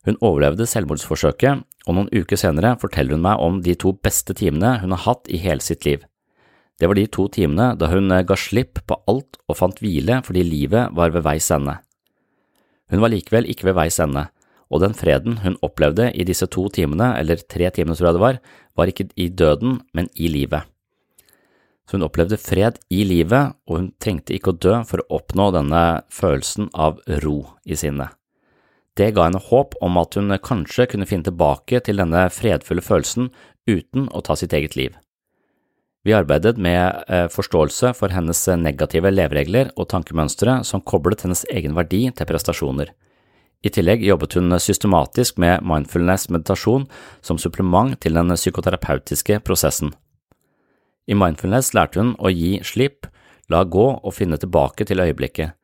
Hun 0.08 0.16
overlevde 0.24 0.64
selvmordsforsøket, 0.72 1.66
og 1.88 1.96
noen 1.98 2.08
uker 2.16 2.40
senere 2.40 2.78
forteller 2.80 3.18
hun 3.18 3.26
meg 3.26 3.42
om 3.44 3.58
de 3.64 3.76
to 3.76 3.92
beste 3.92 4.36
timene 4.40 4.78
hun 4.80 4.96
har 4.96 5.04
hatt 5.04 5.28
i 5.28 5.40
hele 5.44 5.64
sitt 5.64 5.84
liv. 5.88 6.06
Det 6.80 6.88
var 6.88 6.96
de 6.96 7.08
to 7.12 7.26
timene 7.34 7.74
da 7.76 7.90
hun 7.92 8.14
ga 8.30 8.38
slipp 8.38 8.84
på 8.88 9.00
alt 9.10 9.40
og 9.50 9.58
fant 9.60 9.82
hvile 9.82 10.22
fordi 10.24 10.46
livet 10.46 10.94
var 10.96 11.12
ved 11.12 11.26
veis 11.26 11.50
ende. 11.52 11.80
Hun 12.88 13.04
var 13.04 13.12
likevel 13.12 13.50
ikke 13.52 13.68
ved 13.68 13.76
veis 13.82 14.00
ende, 14.00 14.28
og 14.72 14.84
den 14.84 14.96
freden 14.96 15.42
hun 15.44 15.60
opplevde 15.66 16.12
i 16.16 16.24
disse 16.28 16.48
to 16.52 16.68
timene, 16.72 17.14
eller 17.20 17.44
tre 17.44 17.72
timene 17.74 17.98
tror 17.98 18.12
jeg 18.12 18.18
det 18.18 18.24
var, 18.24 18.40
var 18.80 18.92
ikke 18.92 19.10
i 19.16 19.28
døden, 19.28 19.82
men 19.92 20.08
i 20.16 20.32
livet. 20.32 20.68
Så 21.88 21.96
hun 21.96 22.08
opplevde 22.08 22.40
fred 22.40 22.80
i 22.92 23.04
livet, 23.08 23.56
og 23.68 23.80
hun 23.80 23.92
trengte 24.00 24.36
ikke 24.36 24.54
å 24.54 24.60
dø 24.60 24.80
for 24.88 25.04
å 25.04 25.20
oppnå 25.20 25.50
denne 25.56 25.84
følelsen 26.12 26.72
av 26.76 27.00
ro 27.24 27.42
i 27.64 27.80
sinnet. 27.80 28.17
Det 28.98 29.12
ga 29.14 29.28
henne 29.28 29.42
håp 29.50 29.76
om 29.86 29.98
at 30.02 30.18
hun 30.18 30.34
kanskje 30.42 30.88
kunne 30.90 31.06
finne 31.06 31.28
tilbake 31.28 31.82
til 31.86 32.02
denne 32.02 32.24
fredfulle 32.34 32.82
følelsen 32.82 33.30
uten 33.70 34.08
å 34.10 34.24
ta 34.26 34.38
sitt 34.40 34.56
eget 34.58 34.78
liv. 34.80 34.96
Vi 36.08 36.16
arbeidet 36.16 36.56
med 36.58 37.04
eh, 37.12 37.28
forståelse 37.28 37.92
for 37.98 38.14
hennes 38.16 38.40
negative 38.58 39.12
leveregler 39.12 39.74
og 39.76 39.90
tankemønstre 39.92 40.62
som 40.64 40.82
koblet 40.82 41.26
hennes 41.26 41.44
egen 41.52 41.76
verdi 41.76 42.06
til 42.16 42.30
prestasjoner. 42.30 42.94
I 43.66 43.74
tillegg 43.74 44.06
jobbet 44.06 44.38
hun 44.38 44.56
systematisk 44.62 45.40
med 45.42 45.66
mindfulness-meditasjon 45.68 46.88
som 47.26 47.42
supplement 47.42 47.98
til 48.00 48.16
den 48.16 48.32
psykoterapeutiske 48.38 49.42
prosessen. 49.44 49.92
I 51.08 51.18
mindfulness 51.18 51.74
lærte 51.76 52.00
hun 52.00 52.16
å 52.20 52.32
gi 52.32 52.58
slipp, 52.64 53.10
la 53.52 53.66
gå 53.68 53.88
og 53.98 54.16
finne 54.16 54.40
tilbake 54.40 54.88
til 54.88 55.02
øyeblikket. 55.04 55.57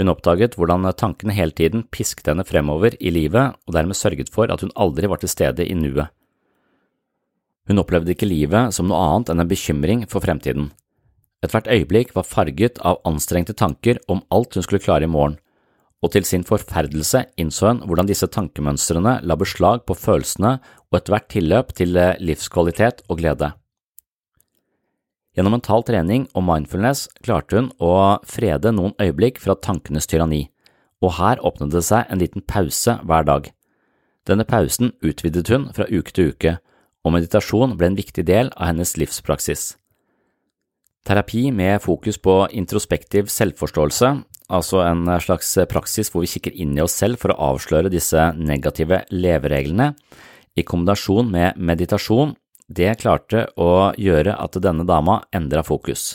Hun 0.00 0.08
oppdaget 0.08 0.56
hvordan 0.56 0.88
tankene 0.96 1.36
hele 1.36 1.52
tiden 1.52 1.84
pisket 1.92 2.30
henne 2.30 2.46
fremover 2.48 2.96
i 2.96 3.12
livet 3.12 3.58
og 3.68 3.76
dermed 3.76 3.98
sørget 3.98 4.32
for 4.32 4.48
at 4.48 4.64
hun 4.64 4.72
aldri 4.74 5.10
var 5.12 5.20
til 5.20 5.28
stede 5.28 5.66
i 5.66 5.76
nuet. 5.76 6.08
Hun 7.68 7.78
opplevde 7.82 8.14
ikke 8.14 8.28
livet 8.28 8.72
som 8.74 8.88
noe 8.88 8.98
annet 8.98 9.30
enn 9.30 9.44
en 9.44 9.50
bekymring 9.50 10.06
for 10.08 10.24
fremtiden. 10.24 10.70
Ethvert 11.44 11.68
øyeblikk 11.68 12.16
var 12.16 12.26
farget 12.26 12.80
av 12.80 12.98
anstrengte 13.08 13.52
tanker 13.52 14.00
om 14.08 14.24
alt 14.32 14.56
hun 14.56 14.64
skulle 14.64 14.82
klare 14.82 15.04
i 15.04 15.12
morgen 15.12 15.36
og 16.00 16.14
til 16.14 16.24
sin 16.24 16.44
forferdelse 16.48 17.26
innså 17.40 17.70
hun 17.70 17.82
hvordan 17.84 18.08
disse 18.08 18.28
tankemønstrene 18.32 19.18
la 19.20 19.36
beslag 19.36 19.84
på 19.84 19.96
følelsene 19.96 20.56
og 20.90 20.98
ethvert 20.98 21.28
tilløp 21.32 21.74
til 21.76 21.96
eh, 22.00 22.16
livskvalitet 22.20 23.04
og 23.08 23.20
glede. 23.20 23.52
Gjennom 25.36 25.54
mental 25.54 25.84
trening 25.86 26.26
og 26.34 26.44
mindfulness 26.48 27.06
klarte 27.22 27.60
hun 27.60 27.68
å 27.78 28.18
frede 28.26 28.72
noen 28.74 28.96
øyeblikk 28.98 29.38
fra 29.42 29.54
tankenes 29.54 30.10
tyranni, 30.10 30.48
og 31.00 31.16
her 31.20 31.42
åpnet 31.46 31.72
det 31.74 31.84
seg 31.86 32.10
en 32.10 32.20
liten 32.20 32.42
pause 32.42 32.96
hver 33.06 33.28
dag. 33.28 33.46
Denne 34.26 34.44
pausen 34.44 34.92
utvidet 35.00 35.46
hun 35.48 35.68
fra 35.76 35.86
uke 35.88 36.12
til 36.12 36.34
uke, 36.34 36.56
og 37.06 37.14
meditasjon 37.14 37.76
ble 37.78 37.92
en 37.92 38.00
viktig 38.00 38.26
del 38.28 38.50
av 38.56 38.72
hennes 38.72 38.96
livspraksis. 39.00 39.74
Terapi 41.06 41.46
med 41.54 41.80
fokus 41.80 42.18
på 42.20 42.42
introspektiv 42.52 43.30
selvforståelse 43.32 44.10
altså 44.50 44.82
en 44.84 45.06
slags 45.22 45.54
praksis 45.70 46.10
hvor 46.12 46.24
vi 46.24 46.32
kikker 46.34 46.56
inn 46.58 46.76
i 46.76 46.82
oss 46.84 46.98
selv 47.00 47.20
for 47.22 47.32
å 47.32 47.54
avsløre 47.54 47.92
disse 47.92 48.30
negative 48.36 49.04
levereglene, 49.14 49.94
i 50.58 50.64
kombinasjon 50.66 51.30
med 51.30 51.58
meditasjon, 51.62 52.34
det 52.70 52.94
klarte 53.02 53.48
å 53.58 53.90
gjøre 53.98 54.36
at 54.38 54.58
denne 54.62 54.86
dama 54.86 55.20
endra 55.34 55.64
fokus. 55.66 56.14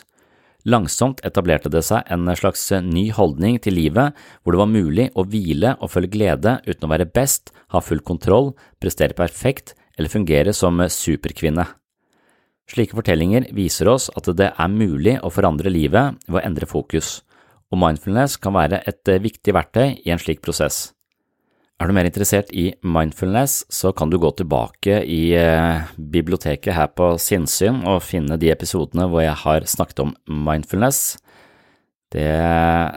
Langsomt 0.66 1.20
etablerte 1.28 1.70
det 1.70 1.84
seg 1.86 2.08
en 2.10 2.32
slags 2.40 2.64
ny 2.82 3.10
holdning 3.14 3.60
til 3.62 3.76
livet 3.78 4.16
hvor 4.42 4.56
det 4.56 4.62
var 4.64 4.72
mulig 4.72 5.10
å 5.14 5.28
hvile 5.30 5.76
og 5.78 5.92
føle 5.94 6.10
glede 6.10 6.58
uten 6.66 6.88
å 6.88 6.92
være 6.96 7.12
best, 7.12 7.52
ha 7.70 7.84
full 7.84 8.02
kontroll, 8.02 8.56
prestere 8.82 9.14
perfekt 9.14 9.76
eller 10.00 10.10
fungere 10.10 10.56
som 10.58 10.82
superkvinne. 10.82 11.68
Slike 12.72 12.98
fortellinger 12.98 13.52
viser 13.54 13.92
oss 13.92 14.10
at 14.18 14.32
det 14.34 14.50
er 14.50 14.74
mulig 14.74 15.20
å 15.22 15.30
forandre 15.30 15.70
livet 15.70 16.18
ved 16.26 16.40
å 16.40 16.46
endre 16.48 16.66
fokus 16.66 17.20
og 17.76 17.82
mindfulness 17.82 18.38
kan 18.42 18.56
være 18.56 18.82
et 18.88 19.16
viktig 19.22 19.54
verktøy 19.56 20.00
i 20.06 20.14
en 20.14 20.22
slik 20.22 20.42
prosess. 20.46 20.95
Er 21.76 21.90
du 21.90 21.92
mer 21.92 22.08
interessert 22.08 22.54
i 22.56 22.70
mindfulness, 22.88 23.66
så 23.68 23.90
kan 23.92 24.08
du 24.08 24.16
gå 24.16 24.30
tilbake 24.40 25.02
i 25.12 25.34
eh, 25.36 25.82
biblioteket 26.00 26.72
her 26.72 26.88
på 26.96 27.10
Sinnsyn 27.20 27.82
og 27.84 28.06
finne 28.08 28.38
de 28.40 28.48
episodene 28.54 29.10
hvor 29.12 29.26
jeg 29.26 29.36
har 29.42 29.68
snakket 29.68 30.00
om 30.06 30.14
mindfulness. 30.48 31.18
Det, 32.16 32.30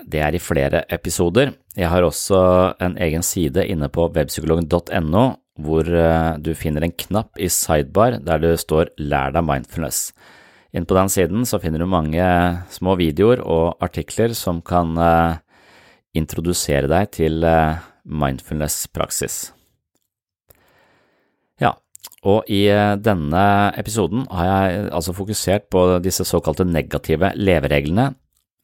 det 0.07 0.23
er 0.23 0.37
i 0.37 0.43
flere 0.43 0.85
episoder. 0.95 1.57
Jeg 1.75 1.91
har 1.91 2.07
også 2.07 2.39
en 2.87 2.95
egen 3.03 3.27
side 3.27 3.67
inne 3.67 3.91
på 3.91 4.07
webpsykologen.no 4.15 5.25
hvor 5.59 5.91
eh, 5.91 6.39
du 6.39 6.55
finner 6.55 6.87
en 6.87 6.95
knapp 6.95 7.35
i 7.35 7.51
sidebar 7.51 8.21
der 8.23 8.47
det 8.47 8.55
står 8.63 8.95
Lær 9.03 9.35
deg 9.35 9.43
mindfulness. 9.43 10.13
Inn 10.71 10.87
på 10.87 10.95
den 10.95 11.11
siden 11.11 11.43
så 11.51 11.59
finner 11.59 11.83
du 11.83 11.91
mange 11.91 12.23
små 12.71 12.95
videoer 13.01 13.43
og 13.43 13.83
artikler 13.83 14.39
som 14.39 14.61
kan 14.63 14.93
uh, 15.01 15.39
introdusere 16.13 16.91
deg 16.93 17.09
til 17.17 17.41
mindfulness-praksis. 18.09 19.53
Ja, 21.63 21.75
og 22.27 22.49
i 22.51 22.65
uh, 22.73 22.97
denne 22.99 23.45
episoden 23.79 24.27
har 24.33 24.49
jeg 24.49 24.89
altså 24.97 25.15
fokusert 25.17 25.69
på 25.73 25.85
disse 26.05 26.27
såkalte 26.27 26.67
negative 26.67 27.33
levereglene. 27.37 28.13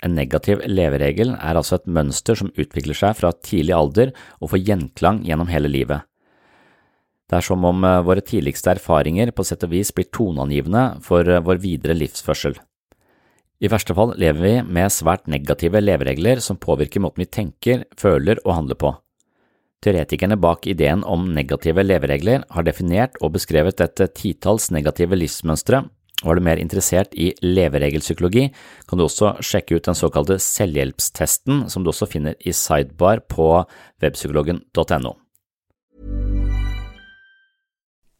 En 0.04 0.16
negativ 0.18 0.61
leveregel 0.68 1.33
er 1.37 1.57
altså 1.57 1.78
et 1.78 1.87
mønster 1.88 2.37
som 2.37 2.52
utvikler 2.59 2.96
seg 2.98 3.14
fra 3.16 3.30
tidlig 3.44 3.76
alder 3.76 4.12
og 4.40 4.50
får 4.52 4.64
gjenklang 4.66 5.22
gjennom 5.24 5.48
hele 5.48 5.70
livet. 5.70 6.04
Det 7.30 7.38
er 7.38 7.46
som 7.46 7.64
om 7.64 7.85
eh, 7.88 8.02
våre 8.04 8.20
tidligste 8.24 8.74
erfaringer 8.74 9.33
på 9.33 9.46
sett 9.48 9.64
og 9.64 9.72
vis 9.72 9.94
blir 9.96 10.11
toneangivende 10.12 10.85
for 11.04 11.24
eh, 11.24 11.40
vår 11.44 11.62
videre 11.62 11.96
livsførsel. 11.96 12.59
I 13.64 13.70
verste 13.72 13.94
fall 13.96 14.12
lever 14.20 14.42
vi 14.44 14.54
med 14.76 14.92
svært 14.92 15.30
negative 15.30 15.80
leveregler 15.80 16.42
som 16.44 16.61
påvirker 16.61 17.00
måten 17.00 17.24
vi 17.24 17.30
tenker, 17.30 17.87
føler 17.96 18.42
og 18.44 18.59
handler 18.59 18.80
på. 18.80 18.92
Teoretikerne 19.85 20.38
bak 20.40 20.64
ideen 20.70 21.03
om 21.05 21.27
negative 21.37 21.83
leveregler 21.85 22.47
har 22.55 22.64
definert 22.64 23.18
og 23.20 23.35
beskrevet 23.35 23.83
et 23.85 24.01
titalls 24.16 24.70
negative 24.73 25.18
livsmønstre, 25.18 25.83
og 26.25 26.31
er 26.33 26.38
du 26.38 26.47
mer 26.47 26.62
interessert 26.62 27.12
i 27.20 27.33
leveregelpsykologi, 27.44 28.47
kan 28.88 29.01
du 29.01 29.05
også 29.05 29.35
sjekke 29.44 29.77
ut 29.77 29.90
den 29.90 29.99
såkalte 29.99 30.38
selvhjelpstesten 30.40 31.66
som 31.68 31.85
du 31.85 31.92
også 31.92 32.09
finner 32.09 32.38
i 32.40 32.55
sidebar 32.57 33.20
på 33.29 33.51
webpsykologen.no. 34.01 35.18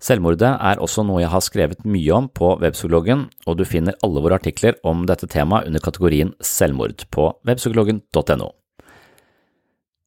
Selvmordet 0.00 0.48
er 0.48 0.80
også 0.80 1.04
noe 1.04 1.20
jeg 1.20 1.28
har 1.28 1.42
skrevet 1.44 1.82
mye 1.84 2.14
om 2.16 2.30
på 2.32 2.54
webpsykologen, 2.62 3.26
og 3.44 3.58
du 3.58 3.66
finner 3.68 3.98
alle 4.06 4.22
våre 4.24 4.38
artikler 4.40 4.78
om 4.86 5.04
dette 5.08 5.28
temaet 5.28 5.68
under 5.68 5.84
kategorien 5.84 6.32
selvmord 6.40 7.04
på 7.12 7.28
webpsykologen.no. 7.44 8.48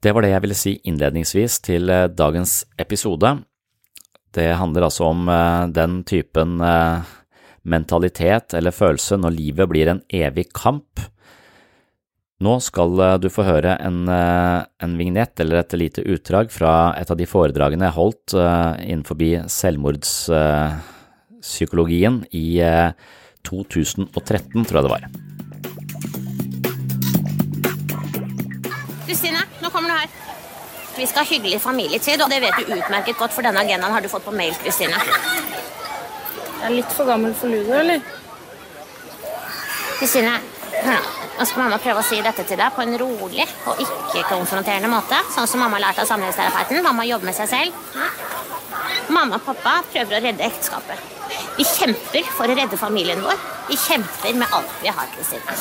Det 0.04 0.12
var 0.12 0.26
det 0.26 0.34
jeg 0.34 0.44
ville 0.44 0.58
si 0.58 0.74
innledningsvis 0.90 1.60
til 1.64 1.92
eh, 1.94 2.10
dagens 2.12 2.64
episode. 2.82 3.38
Det 4.34 4.50
handler 4.60 4.90
altså 4.90 5.12
om 5.14 5.30
eh, 5.32 5.68
den 5.72 6.02
typen 6.10 6.58
eh, 6.60 7.14
mentalitet 7.64 8.58
eller 8.58 8.76
følelse 8.76 9.22
når 9.22 9.38
livet 9.38 9.70
blir 9.72 9.94
en 9.94 10.02
evig 10.12 10.50
kamp. 10.58 11.06
Nå 12.44 12.58
skal 12.60 12.92
du 13.24 13.30
få 13.32 13.46
høre 13.48 13.78
en, 13.80 14.10
en 14.10 14.98
vignett 15.00 15.40
eller 15.40 15.56
et 15.62 15.74
lite 15.80 16.02
utdrag 16.04 16.52
fra 16.52 16.94
et 17.00 17.12
av 17.12 17.18
de 17.20 17.26
foredragene 17.30 17.86
jeg 17.88 17.94
holdt 17.96 18.34
innenfor 18.36 19.16
selvmordspsykologien 19.54 22.26
i 22.36 22.60
2013, 23.48 24.66
tror 24.66 24.80
jeg 24.80 24.84
det 24.84 24.92
var. 24.92 25.04
Kristine, 29.08 29.40
nå 29.62 29.70
kommer 29.70 29.90
du 29.90 29.96
her. 29.98 30.08
Vi 30.98 31.06
skal 31.10 31.24
ha 31.24 31.30
hyggelig 31.30 31.62
familietid, 31.62 32.22
og 32.22 32.30
det 32.30 32.42
vet 32.44 32.58
du 32.60 32.64
utmerket 32.76 33.18
godt, 33.20 33.34
for 33.34 33.42
denne 33.46 33.60
agendaen 33.64 33.94
har 33.96 34.02
du 34.04 34.10
fått 34.12 34.26
på 34.28 34.36
mail, 34.36 34.54
Kristine. 34.62 34.98
Jeg 35.00 36.70
er 36.70 36.76
litt 36.76 36.92
for 36.96 37.06
gammel 37.10 37.34
for 37.36 37.48
ludo, 37.52 37.74
eller? 37.80 38.00
Kristine, 40.00 40.34
Nå 40.84 41.46
skal 41.48 41.64
mamma 41.64 41.80
prøve 41.82 42.02
å 42.02 42.06
si 42.06 42.20
dette 42.24 42.44
til 42.48 42.60
deg 42.60 42.76
på 42.76 42.84
en 42.84 42.98
rolig 43.00 43.46
og 43.70 43.80
ikke-konfronterende 43.84 44.92
måte, 44.92 45.18
sånn 45.34 45.48
som 45.50 45.64
mamma 45.64 45.80
har 45.80 45.88
lært 45.88 46.04
av 46.04 46.10
samlivsterapeuten. 46.10 46.84
Mamma 46.86 47.06
jobber 47.08 47.32
med 47.32 47.38
seg 47.38 47.50
selv. 47.52 47.80
Mamma 49.14 49.40
og 49.40 49.46
pappa 49.48 49.80
prøver 49.94 50.20
å 50.20 50.24
redde 50.28 50.46
ekteskapet. 50.46 51.10
Vi 51.58 51.66
kjemper 51.68 52.28
for 52.36 52.50
å 52.50 52.58
redde 52.58 52.80
familien 52.80 53.24
vår. 53.24 53.40
Vi 53.70 53.80
kjemper 53.80 54.36
med 54.38 54.56
alt 54.56 54.78
vi 54.84 54.92
har, 54.94 55.10
Kristine. 55.16 55.58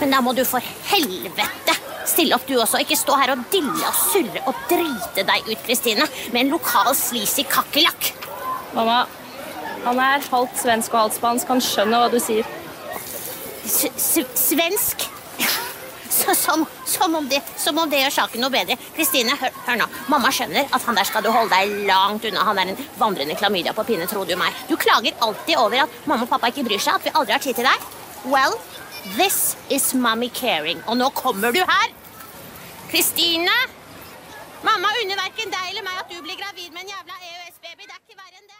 Men 0.00 0.14
da 0.14 0.20
må 0.24 0.34
du 0.36 0.44
for 0.48 0.64
helvete 0.90 1.76
stille 2.08 2.36
opp, 2.36 2.46
du 2.48 2.56
også. 2.58 2.82
Ikke 2.82 2.98
stå 2.98 3.16
her 3.20 3.34
og 3.34 3.44
dille 3.52 3.88
og 3.88 3.96
surre 3.96 4.42
og 4.50 4.66
drite 4.70 5.24
deg 5.26 5.48
ut, 5.50 5.62
Kristine, 5.66 6.08
med 6.34 6.44
en 6.44 6.54
lokal 6.56 6.92
sleazy 6.98 7.46
kakerlakk. 7.48 8.12
Mamma, 8.74 9.04
han 9.84 10.00
er 10.02 10.28
halvt 10.30 10.60
svensk 10.60 10.94
og 10.94 11.06
halvt 11.06 11.18
spansk. 11.20 11.50
Han 11.54 11.64
skjønner 11.64 12.04
hva 12.04 12.12
du 12.12 12.20
sier. 12.22 12.48
Svensk? 13.64 15.08
Som, 16.14 16.66
som, 16.86 17.14
om 17.14 17.28
det, 17.28 17.40
som 17.56 17.78
om 17.78 17.90
det 17.90 17.98
gjør 18.04 18.12
saken 18.14 18.44
noe 18.44 18.52
bedre. 18.52 18.76
Kristine, 18.94 19.34
hør, 19.40 19.50
hør, 19.66 19.80
nå. 19.80 19.88
Mamma 20.12 20.30
skjønner 20.32 20.70
at 20.70 20.86
han 20.86 20.96
der 20.96 21.08
skal 21.08 21.24
du 21.24 21.30
holde 21.34 21.50
deg 21.52 21.88
langt 21.88 22.24
unna. 22.28 22.44
Han 22.46 22.60
er 22.62 22.70
en 22.70 22.86
vandrende 23.00 23.36
klamydia 23.36 23.74
på 23.76 23.84
pinne, 23.88 24.06
tror 24.08 24.28
du 24.28 24.36
meg. 24.38 24.54
Du 24.70 24.76
klager 24.80 25.16
alltid 25.26 25.58
over 25.60 25.84
at 25.84 25.98
mamma 26.06 26.24
og 26.24 26.30
pappa 26.30 26.52
ikke 26.52 26.64
bryr 26.68 26.80
seg, 26.80 27.00
at 27.00 27.08
vi 27.08 27.14
aldri 27.18 27.34
har 27.34 27.42
tid 27.44 27.58
til 27.58 27.66
deg. 27.66 27.88
Well, 28.30 28.56
this 29.18 29.56
is 29.68 29.90
mommy 29.94 30.30
caring. 30.32 30.80
Og 30.86 30.96
nå 31.00 31.10
kommer 31.18 31.52
du 31.52 31.60
her! 31.60 31.88
Kristine! 32.92 33.58
Mamma 34.64 34.94
unner 35.02 35.18
verken 35.18 35.50
deg 35.52 35.72
eller 35.72 35.84
meg 35.84 35.98
at 36.04 36.12
du 36.12 36.20
blir 36.24 36.38
gravid 36.40 36.70
med 36.72 36.86
en 36.86 36.94
jævla 36.94 37.18
EØS-baby. 37.20 37.84
Det 37.84 37.92
er 37.92 38.00
ikke 38.00 38.16
verre 38.16 38.38
enn 38.38 38.48
det. 38.48 38.53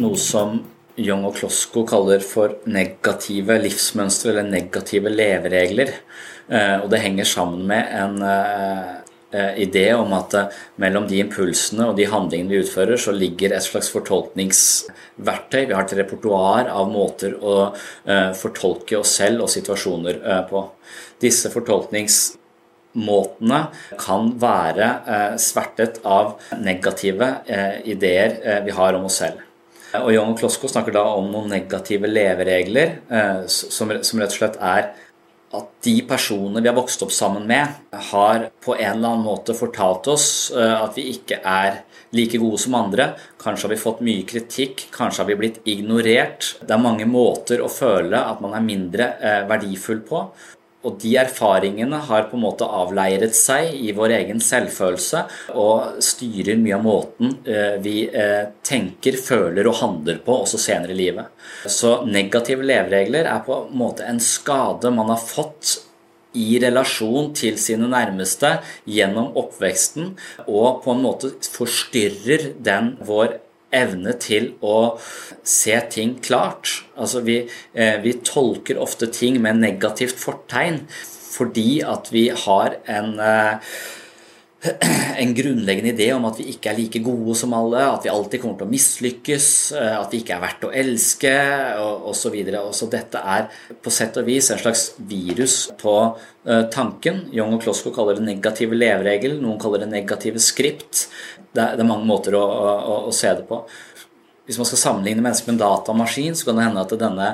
Noe 0.00 0.20
som 0.20 0.60
Young 1.00 1.22
og 1.24 1.38
Klosko 1.38 1.86
kaller 1.88 2.20
for 2.24 2.58
negative 2.68 3.56
livsmønstre 3.62 4.30
eller 4.32 4.48
negative 4.50 5.08
leveregler. 5.12 5.92
Eh, 6.52 6.76
og 6.82 6.90
det 6.92 7.00
henger 7.00 7.24
sammen 7.28 7.62
med 7.70 7.84
en 7.96 8.22
eh, 8.28 9.54
idé 9.64 9.86
om 9.96 10.12
at 10.18 10.34
eh, 10.36 10.50
mellom 10.82 11.06
de 11.08 11.20
impulsene 11.22 11.86
og 11.88 11.96
de 11.96 12.04
handlingene 12.10 12.52
vi 12.52 12.60
utfører, 12.60 12.96
så 13.00 13.12
ligger 13.16 13.52
et 13.56 13.64
slags 13.64 13.88
fortolkningsverktøy. 13.94 15.62
Vi 15.70 15.76
har 15.76 15.84
et 15.86 15.96
repertoar 16.02 16.64
av 16.72 16.90
måter 16.92 17.32
å 17.40 17.72
fortolke 18.36 18.98
oss 19.00 19.12
selv 19.20 19.42
og 19.46 19.50
situasjoner 19.52 20.14
på. 20.50 20.60
Disse 21.22 21.48
fortolkningsmåtene 21.54 23.60
kan 24.02 24.22
være 24.42 24.86
svertet 25.40 25.94
av 26.04 26.36
negative 26.60 27.28
ideer 27.88 28.60
vi 28.66 28.72
har 28.76 28.92
om 28.98 29.04
oss 29.08 29.18
selv. 29.24 29.51
Og 30.00 30.12
og 30.16 30.36
Klosko 30.40 30.70
snakker 30.72 30.94
da 30.94 31.02
om 31.18 31.26
noen 31.28 31.50
negative 31.52 32.08
leveregler, 32.08 32.94
som, 33.48 33.90
rett 33.92 34.08
og 34.08 34.32
slett 34.32 34.56
er 34.56 34.92
at 35.52 35.66
de 35.84 35.98
personene 36.08 36.62
vi 36.64 36.70
har 36.70 36.76
vokst 36.78 37.02
opp 37.04 37.12
sammen 37.12 37.44
med, 37.44 37.74
har 38.08 38.46
på 38.64 38.72
en 38.78 38.94
eller 38.94 39.10
annen 39.10 39.26
måte 39.26 39.52
fortalt 39.52 40.08
oss 40.08 40.30
at 40.56 40.96
vi 40.96 41.10
ikke 41.12 41.42
er 41.44 41.82
like 42.16 42.40
gode 42.40 42.62
som 42.62 42.78
andre. 42.78 43.10
Kanskje 43.40 43.68
har 43.68 43.74
vi 43.74 43.82
fått 43.82 44.00
mye 44.04 44.24
kritikk, 44.28 44.86
kanskje 44.96 45.22
har 45.22 45.28
vi 45.28 45.38
blitt 45.42 45.60
ignorert. 45.68 46.54
Det 46.64 46.72
er 46.72 46.80
mange 46.80 47.04
måter 47.08 47.60
å 47.60 47.68
føle 47.72 48.16
at 48.16 48.40
man 48.40 48.56
er 48.56 48.64
mindre 48.64 49.12
verdifull 49.50 50.00
på. 50.08 50.24
Og 50.82 50.96
de 51.02 51.14
erfaringene 51.20 52.00
har 52.08 52.26
på 52.30 52.38
en 52.38 52.44
måte 52.44 52.66
avleiret 52.66 53.36
seg 53.38 53.70
i 53.76 53.92
vår 53.96 54.16
egen 54.18 54.42
selvfølelse 54.42 55.24
og 55.58 56.02
styrer 56.02 56.58
mye 56.58 56.78
av 56.78 56.82
måten 56.86 57.36
vi 57.84 58.08
tenker, 58.66 59.18
føler 59.20 59.68
og 59.70 59.78
handler 59.78 60.18
på 60.26 60.40
også 60.42 60.60
senere 60.60 60.94
i 60.94 60.98
livet. 60.98 61.30
Så 61.70 62.00
negative 62.08 62.66
leveregler 62.66 63.30
er 63.30 63.46
på 63.46 63.62
en 63.64 63.78
måte 63.78 64.06
en 64.08 64.20
skade 64.22 64.90
man 64.94 65.12
har 65.14 65.22
fått 65.22 65.76
i 66.32 66.56
relasjon 66.62 67.32
til 67.36 67.58
sine 67.60 67.88
nærmeste 67.92 68.54
gjennom 68.88 69.34
oppveksten, 69.38 70.14
og 70.48 70.82
på 70.84 70.94
en 70.94 71.02
måte 71.04 71.32
forstyrrer 71.52 72.52
den 72.64 72.94
vår 73.04 73.38
evne 73.72 74.14
til 74.20 74.52
å 74.60 74.98
se 75.44 75.78
ting 75.92 76.18
klart. 76.24 76.82
Altså 76.96 77.22
vi, 77.26 77.38
vi, 77.74 78.14
tolker 78.26 78.80
ofte 78.82 79.08
ting 79.12 79.40
med 79.42 79.62
negativt 79.62 80.20
fortegn 80.20 80.84
fordi 81.32 81.80
at 81.88 82.10
vi 82.12 82.26
har 82.44 82.76
en, 82.92 83.14
en 85.22 85.32
grunnleggende 85.34 85.90
idé 85.90 86.08
om 86.14 86.26
at 86.28 86.38
vi 86.38 86.52
ikke 86.52 86.70
er 86.70 86.78
like 86.78 87.02
gode 87.02 87.34
som 87.38 87.54
alle, 87.58 87.82
at 87.82 88.06
vi 88.06 88.12
alltid 88.12 88.42
kommer 88.42 88.60
til 88.60 88.68
å 88.68 88.72
mislykkes, 88.72 89.48
at 89.74 90.14
vi 90.14 90.22
ikke 90.22 90.36
er 90.36 90.44
verdt 90.44 90.66
å 90.68 90.72
elske 90.82 91.34
osv. 92.10 92.36
Så, 92.46 92.62
så 92.78 92.90
dette 92.92 93.22
er 93.34 93.48
på 93.82 93.92
sett 93.94 94.20
og 94.20 94.28
vis 94.28 94.52
en 94.54 94.62
slags 94.62 94.86
virus 95.10 95.56
på 95.80 95.96
tanken. 96.74 97.24
Young 97.34 97.56
og 97.58 97.66
Klosko 97.66 97.90
kaller 97.94 98.18
det 98.18 98.26
negative 98.26 98.78
leveregel, 98.78 99.40
noen 99.42 99.58
kaller 99.62 99.82
det 99.82 99.90
negative 99.92 100.42
skript. 100.42 101.08
Det 101.52 101.64
er 101.74 101.84
mange 101.84 102.06
måter 102.08 102.38
å, 102.38 102.42
å, 102.42 102.98
å, 103.08 103.12
se 103.14 103.28
det 103.36 103.44
på. 103.48 103.58
Hvis 104.52 104.60
man 104.60 104.68
skal 104.68 104.80
sammenligne 104.82 105.22
mennesker 105.24 105.48
med 105.48 105.54
en 105.54 105.62
datamaskin, 105.62 106.34
så 106.36 106.44
kan 106.44 106.58
det 106.58 106.66
hende 106.66 106.82
at, 106.84 106.90
denne, 107.00 107.28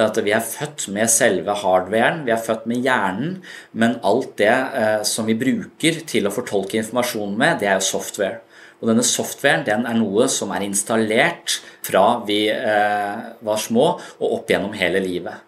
at 0.00 0.20
vi 0.24 0.32
er 0.32 0.46
født 0.46 0.86
med 0.94 1.10
selve 1.12 1.52
hardwaren, 1.60 2.22
vi 2.24 2.32
er 2.32 2.40
født 2.40 2.64
med 2.70 2.80
hjernen, 2.86 3.34
men 3.76 3.98
alt 4.08 4.32
det 4.40 4.48
eh, 4.48 5.02
som 5.04 5.28
vi 5.28 5.36
bruker 5.36 6.00
til 6.08 6.24
å 6.24 6.32
fortolke 6.32 6.80
informasjon 6.80 7.36
med, 7.36 7.60
det 7.60 7.68
er 7.68 7.76
jo 7.76 7.90
software. 7.90 8.40
Og 8.80 8.88
denne 8.88 9.04
softwaren 9.04 9.66
den 9.68 9.84
er 9.86 10.00
noe 10.00 10.24
som 10.32 10.50
er 10.56 10.64
installert 10.64 11.60
fra 11.84 12.22
vi 12.24 12.46
eh, 12.50 13.20
var 13.44 13.60
små 13.60 13.92
og 14.00 14.28
opp 14.30 14.48
gjennom 14.48 14.72
hele 14.80 15.04
livet. 15.04 15.44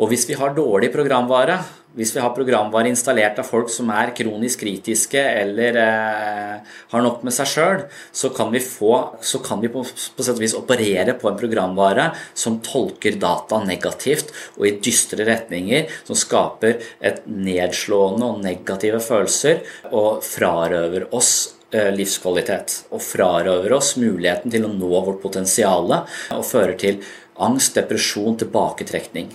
Og 0.00 0.08
hvis 0.08 0.24
vi 0.30 0.36
har 0.38 0.54
dårlig 0.56 0.88
programvare, 0.94 1.58
hvis 1.92 2.12
vi 2.14 2.20
har 2.22 2.30
programvare 2.32 2.88
installert 2.88 3.40
av 3.42 3.48
folk 3.48 3.68
som 3.72 3.90
er 3.92 4.12
kronisk 4.16 4.62
kritiske 4.62 5.20
eller 5.20 5.76
eh, 5.82 6.70
har 6.92 7.02
nok 7.04 7.24
med 7.26 7.34
seg 7.34 7.50
sjøl, 7.50 7.82
så 8.14 8.30
kan 8.32 8.52
vi, 8.54 8.62
få, 8.64 8.94
så 9.20 9.42
kan 9.44 9.60
vi 9.60 9.68
på, 9.72 9.82
på 9.82 10.24
sett 10.24 10.38
og 10.38 10.40
vis 10.40 10.54
operere 10.56 11.16
på 11.18 11.28
en 11.28 11.36
programvare 11.40 12.06
som 12.32 12.60
tolker 12.64 13.18
data 13.20 13.58
negativt 13.66 14.30
og 14.56 14.68
i 14.70 14.76
dystre 14.80 15.26
retninger, 15.28 15.90
som 16.06 16.16
skaper 16.16 16.78
et 17.02 17.20
nedslående 17.26 18.30
og 18.30 18.40
negative 18.46 19.02
følelser 19.04 19.60
og 19.90 20.22
frarøver 20.24 21.10
oss 21.12 21.34
eh, 21.74 21.90
livskvalitet. 21.92 22.86
Og 22.94 23.04
frarøver 23.04 23.76
oss 23.76 23.96
muligheten 24.00 24.54
til 24.54 24.64
å 24.64 24.72
nå 24.72 24.94
vårt 24.94 25.20
potensial 25.26 25.92
og 25.98 26.46
fører 26.46 26.78
til 26.80 27.04
angst, 27.40 27.74
depresjon, 27.76 28.38
tilbaketrekning. 28.40 29.32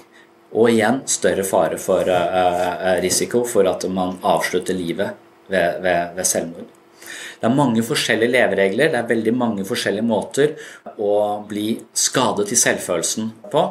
Og 0.55 0.71
igjen 0.71 1.01
større 1.09 1.43
fare 1.43 1.77
for 1.81 2.07
uh, 2.07 2.95
risiko 3.03 3.43
for 3.47 3.67
at 3.67 3.83
man 3.91 4.15
avslutter 4.23 4.77
livet 4.77 5.11
ved, 5.51 5.81
ved, 5.83 6.15
ved, 6.15 6.23
selvmord. 6.27 6.71
Det 7.35 7.49
er 7.49 7.53
mange 7.53 7.83
forskjellige 7.83 8.31
leveregler, 8.31 8.93
det 8.93 9.01
er 9.01 9.09
veldig 9.09 9.33
mange 9.35 9.65
forskjellige 9.67 10.07
måter 10.07 10.55
å 10.95 11.43
bli 11.49 11.67
skadet 11.93 12.53
i 12.55 12.57
selvfølelsen 12.57 13.29
på. 13.51 13.65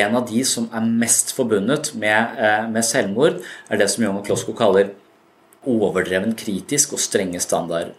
En 0.00 0.18
av 0.18 0.26
de 0.26 0.42
som 0.46 0.66
er 0.74 0.90
mest 1.04 1.32
forbundet 1.34 1.92
med, 1.98 2.36
med 2.74 2.84
selvmord, 2.86 3.38
er 3.70 3.80
det 3.80 3.88
som 3.90 4.04
Young 4.04 4.20
Klosko 4.26 4.54
kaller 4.58 4.92
overdreven 5.66 6.34
kritisk 6.38 6.94
og 6.98 7.02
strenge 7.02 7.40
standarder. 7.42 7.94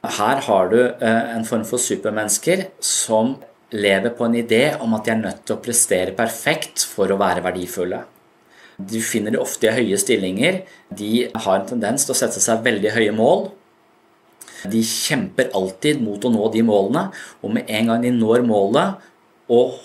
Her 0.00 0.40
har 0.46 0.70
du 0.72 0.80
en 1.04 1.44
form 1.44 1.66
for 1.68 1.82
supermennesker 1.82 2.70
som 2.80 3.36
lever 3.70 4.14
på 4.16 4.26
en 4.26 4.38
idé 4.40 4.64
om 4.82 4.94
at 4.96 5.06
de 5.06 5.12
er 5.14 5.20
nødt 5.20 5.44
til 5.44 5.56
å 5.56 5.62
prestere 5.62 6.16
perfekt 6.16 6.84
for 6.88 7.10
å 7.10 7.18
være 7.20 7.44
verdifulle. 7.44 8.02
Du 8.80 8.98
finner 9.04 9.34
de 9.34 9.40
ofte 9.40 9.68
i 9.68 9.74
høye 9.76 9.98
stillinger. 10.00 10.62
De 10.88 11.28
har 11.34 11.56
en 11.58 11.68
tendens 11.68 12.06
til 12.06 12.14
å 12.14 12.18
sette 12.18 12.40
seg 12.42 12.64
veldig 12.64 12.94
høye 12.96 13.14
mål. 13.14 13.50
De 14.70 14.80
kjemper 14.84 15.52
alltid 15.56 16.00
mot 16.04 16.24
å 16.24 16.32
nå 16.32 16.50
de 16.52 16.64
målene, 16.66 17.08
og 17.40 17.54
med 17.56 17.68
en 17.68 17.92
gang 17.92 18.04
de 18.04 18.12
når 18.12 18.44
målet 18.44 19.08
og 19.50 19.78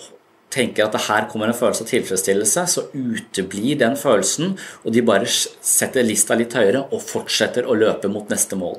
tenker 0.52 0.86
at 0.86 0.94
det 0.94 1.04
her 1.08 1.26
kommer 1.30 1.50
en 1.50 1.56
følelse 1.56 1.84
av 1.84 1.90
tilfredsstillelse, 1.90 2.64
så 2.70 2.84
uteblir 2.94 3.78
den 3.80 3.96
følelsen, 3.98 4.54
og 4.84 4.94
de 4.94 5.04
bare 5.04 5.28
setter 5.28 6.06
lista 6.06 6.36
litt 6.38 6.54
høyere 6.56 6.86
og 6.86 7.02
fortsetter 7.04 7.66
å 7.66 7.76
løpe 7.76 8.10
mot 8.12 8.30
neste 8.32 8.58
mål. 8.58 8.78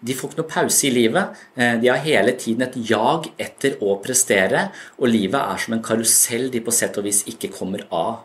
De 0.00 0.16
får 0.16 0.30
ikke 0.30 0.40
noe 0.40 0.48
pause 0.48 0.86
i 0.88 0.92
livet. 0.94 1.40
Eh, 1.54 1.76
de 1.80 1.90
har 1.90 2.00
hele 2.04 2.32
tiden 2.40 2.64
et 2.64 2.76
jag 2.88 3.28
etter 3.40 3.76
å 3.84 3.98
prestere, 4.00 4.70
og 4.96 5.12
livet 5.12 5.36
er 5.40 5.60
som 5.60 5.76
en 5.76 5.84
karusell 5.84 6.48
de 6.52 6.62
på 6.64 6.72
sett 6.72 6.96
og 6.96 7.04
vis 7.04 7.20
ikke 7.28 7.52
kommer 7.52 7.84
av. 7.92 8.22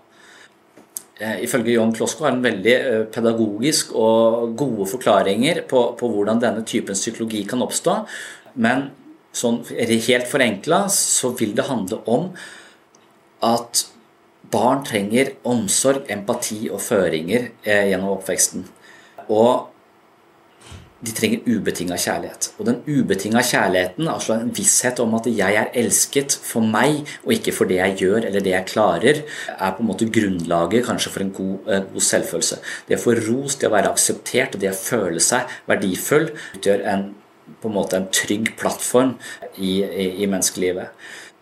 Eh, 1.20 1.44
ifølge 1.44 1.76
John 1.76 1.92
Klosko 1.96 2.24
har 2.24 2.32
han 2.32 2.46
veldig 2.46 2.76
eh, 2.76 3.02
pedagogisk 3.12 3.92
og 3.96 4.56
gode 4.60 4.88
forklaringer 4.94 5.66
på, 5.68 5.84
på 6.00 6.12
hvordan 6.14 6.40
denne 6.44 6.64
typen 6.68 6.96
psykologi 6.96 7.44
kan 7.48 7.64
oppstå. 7.66 7.98
Men 8.64 8.88
sånn 9.36 9.60
helt 9.68 10.32
forenkla 10.32 10.86
så 10.92 11.34
vil 11.36 11.52
det 11.58 11.68
handle 11.68 12.00
om 12.08 12.30
at 13.44 13.84
barn 14.52 14.86
trenger 14.88 15.34
omsorg, 15.44 16.06
empati 16.08 16.70
og 16.70 16.80
føringer 16.80 17.50
gjennom 17.66 18.14
oppveksten. 18.14 18.64
Og 19.28 19.75
de 21.04 21.12
trenger 21.16 21.44
ubetinga 21.50 21.98
kjærlighet. 22.00 22.48
Og 22.60 22.70
den 22.70 22.78
ubetinga 22.88 23.42
kjærligheten, 23.46 24.08
altså 24.08 24.38
en 24.38 24.54
visshet 24.56 25.00
om 25.04 25.16
at 25.18 25.28
jeg 25.28 25.60
er 25.60 25.74
elsket 25.82 26.38
for 26.40 26.64
meg 26.64 27.04
og 27.26 27.34
ikke 27.36 27.54
for 27.56 27.70
det 27.70 27.82
jeg 27.82 27.98
gjør 28.00 28.30
eller 28.30 28.46
det 28.46 28.54
jeg 28.54 28.70
klarer, 28.72 29.20
er 29.58 29.76
på 29.76 29.84
en 29.84 29.90
måte 29.90 30.08
grunnlaget 30.08 30.88
kanskje 30.88 31.12
for 31.12 31.26
en 31.26 31.34
god, 31.36 31.68
eh, 31.68 31.84
god 31.92 32.08
selvfølelse. 32.08 32.62
Det 32.88 32.98
å 32.98 33.04
få 33.04 33.18
ros, 33.20 33.60
det 33.60 33.70
å 33.70 33.76
være 33.76 33.92
akseptert 33.92 34.56
og 34.56 34.64
det 34.64 34.72
å 34.72 34.80
føle 34.80 35.22
seg 35.24 35.52
verdifull 35.70 36.32
utgjør 36.56 36.88
en, 36.94 37.06
på 37.62 37.70
en 37.70 37.78
måte 37.78 38.00
en 38.00 38.10
trygg 38.16 38.56
plattform 38.60 39.18
i, 39.58 39.78
i, 39.84 40.10
i 40.24 40.32
menneskelivet. 40.32 40.96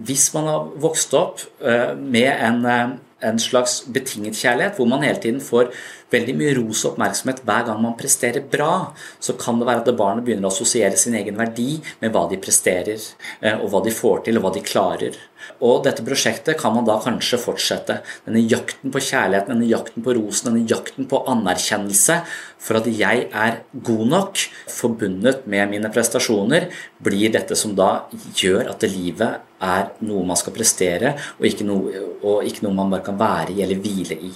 Hvis 0.04 0.32
man 0.34 0.50
har 0.50 0.72
vokst 0.82 1.14
opp 1.16 1.44
uh, 1.62 1.94
med 1.96 2.32
en 2.34 2.64
uh, 2.66 2.96
en 3.24 3.40
slags 3.42 3.82
betinget 3.94 4.38
kjærlighet, 4.40 4.78
hvor 4.78 4.90
man 4.90 5.06
hele 5.06 5.22
tiden 5.24 5.42
får 5.44 5.72
veldig 6.14 6.36
mye 6.38 6.56
ros 6.60 6.84
og 6.86 6.94
oppmerksomhet 6.94 7.42
hver 7.48 7.68
gang 7.70 7.82
man 7.82 7.98
presterer 8.00 8.46
bra, 8.56 8.94
så 9.24 9.36
kan 9.40 9.60
det 9.60 9.68
være 9.70 9.84
at 9.86 9.98
barnet 9.98 10.26
begynner 10.28 10.50
å 10.50 10.54
assosiere 10.54 11.00
sin 11.00 11.18
egen 11.18 11.40
verdi 11.40 11.80
med 12.04 12.14
hva 12.14 12.28
de 12.30 12.40
presterer, 12.42 13.02
eh, 13.42 13.58
og 13.58 13.72
hva 13.74 13.84
de 13.86 13.94
får 13.96 14.26
til, 14.28 14.38
og 14.38 14.46
hva 14.46 14.54
de 14.58 14.66
klarer. 14.66 15.18
Og 15.64 15.84
dette 15.86 16.06
prosjektet 16.06 16.60
kan 16.60 16.76
man 16.76 16.88
da 16.88 16.98
kanskje 17.04 17.40
fortsette. 17.42 18.00
Denne 18.28 18.44
jakten 18.44 18.94
på 18.94 19.02
kjærligheten, 19.04 19.56
denne 19.56 19.70
jakten 19.70 20.06
på 20.06 20.16
rosen, 20.18 20.52
denne 20.52 20.68
jakten 20.70 21.08
på 21.10 21.24
anerkjennelse 21.32 22.20
for 22.64 22.80
at 22.80 22.88
jeg 22.88 23.28
er 23.30 23.60
god 23.86 24.06
nok, 24.14 24.44
forbundet 24.72 25.48
med 25.50 25.72
mine 25.74 25.92
prestasjoner, 25.94 26.70
blir 27.04 27.34
dette 27.34 27.58
som 27.60 27.76
da 27.76 28.06
gjør 28.40 28.72
at 28.72 28.88
livet 28.88 29.44
er 29.64 29.92
noe 30.04 30.24
man 30.28 30.40
skal 30.40 30.56
prestere, 30.56 31.16
og 31.40 31.48
ikke 31.48 31.68
noe, 31.68 32.06
og 32.24 32.48
ikke 32.48 32.66
noe 32.66 32.78
man 32.78 32.94
bare 32.94 33.08
kan 33.08 33.20
være 33.20 33.56
i 33.56 33.64
eller 33.66 33.84
hvile 33.84 34.20
i. 34.20 34.32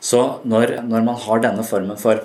Så 0.00 0.40
når, 0.48 0.78
når 0.86 1.06
man 1.06 1.22
har 1.26 1.44
denne 1.44 1.64
formen 1.66 1.98
for 2.00 2.24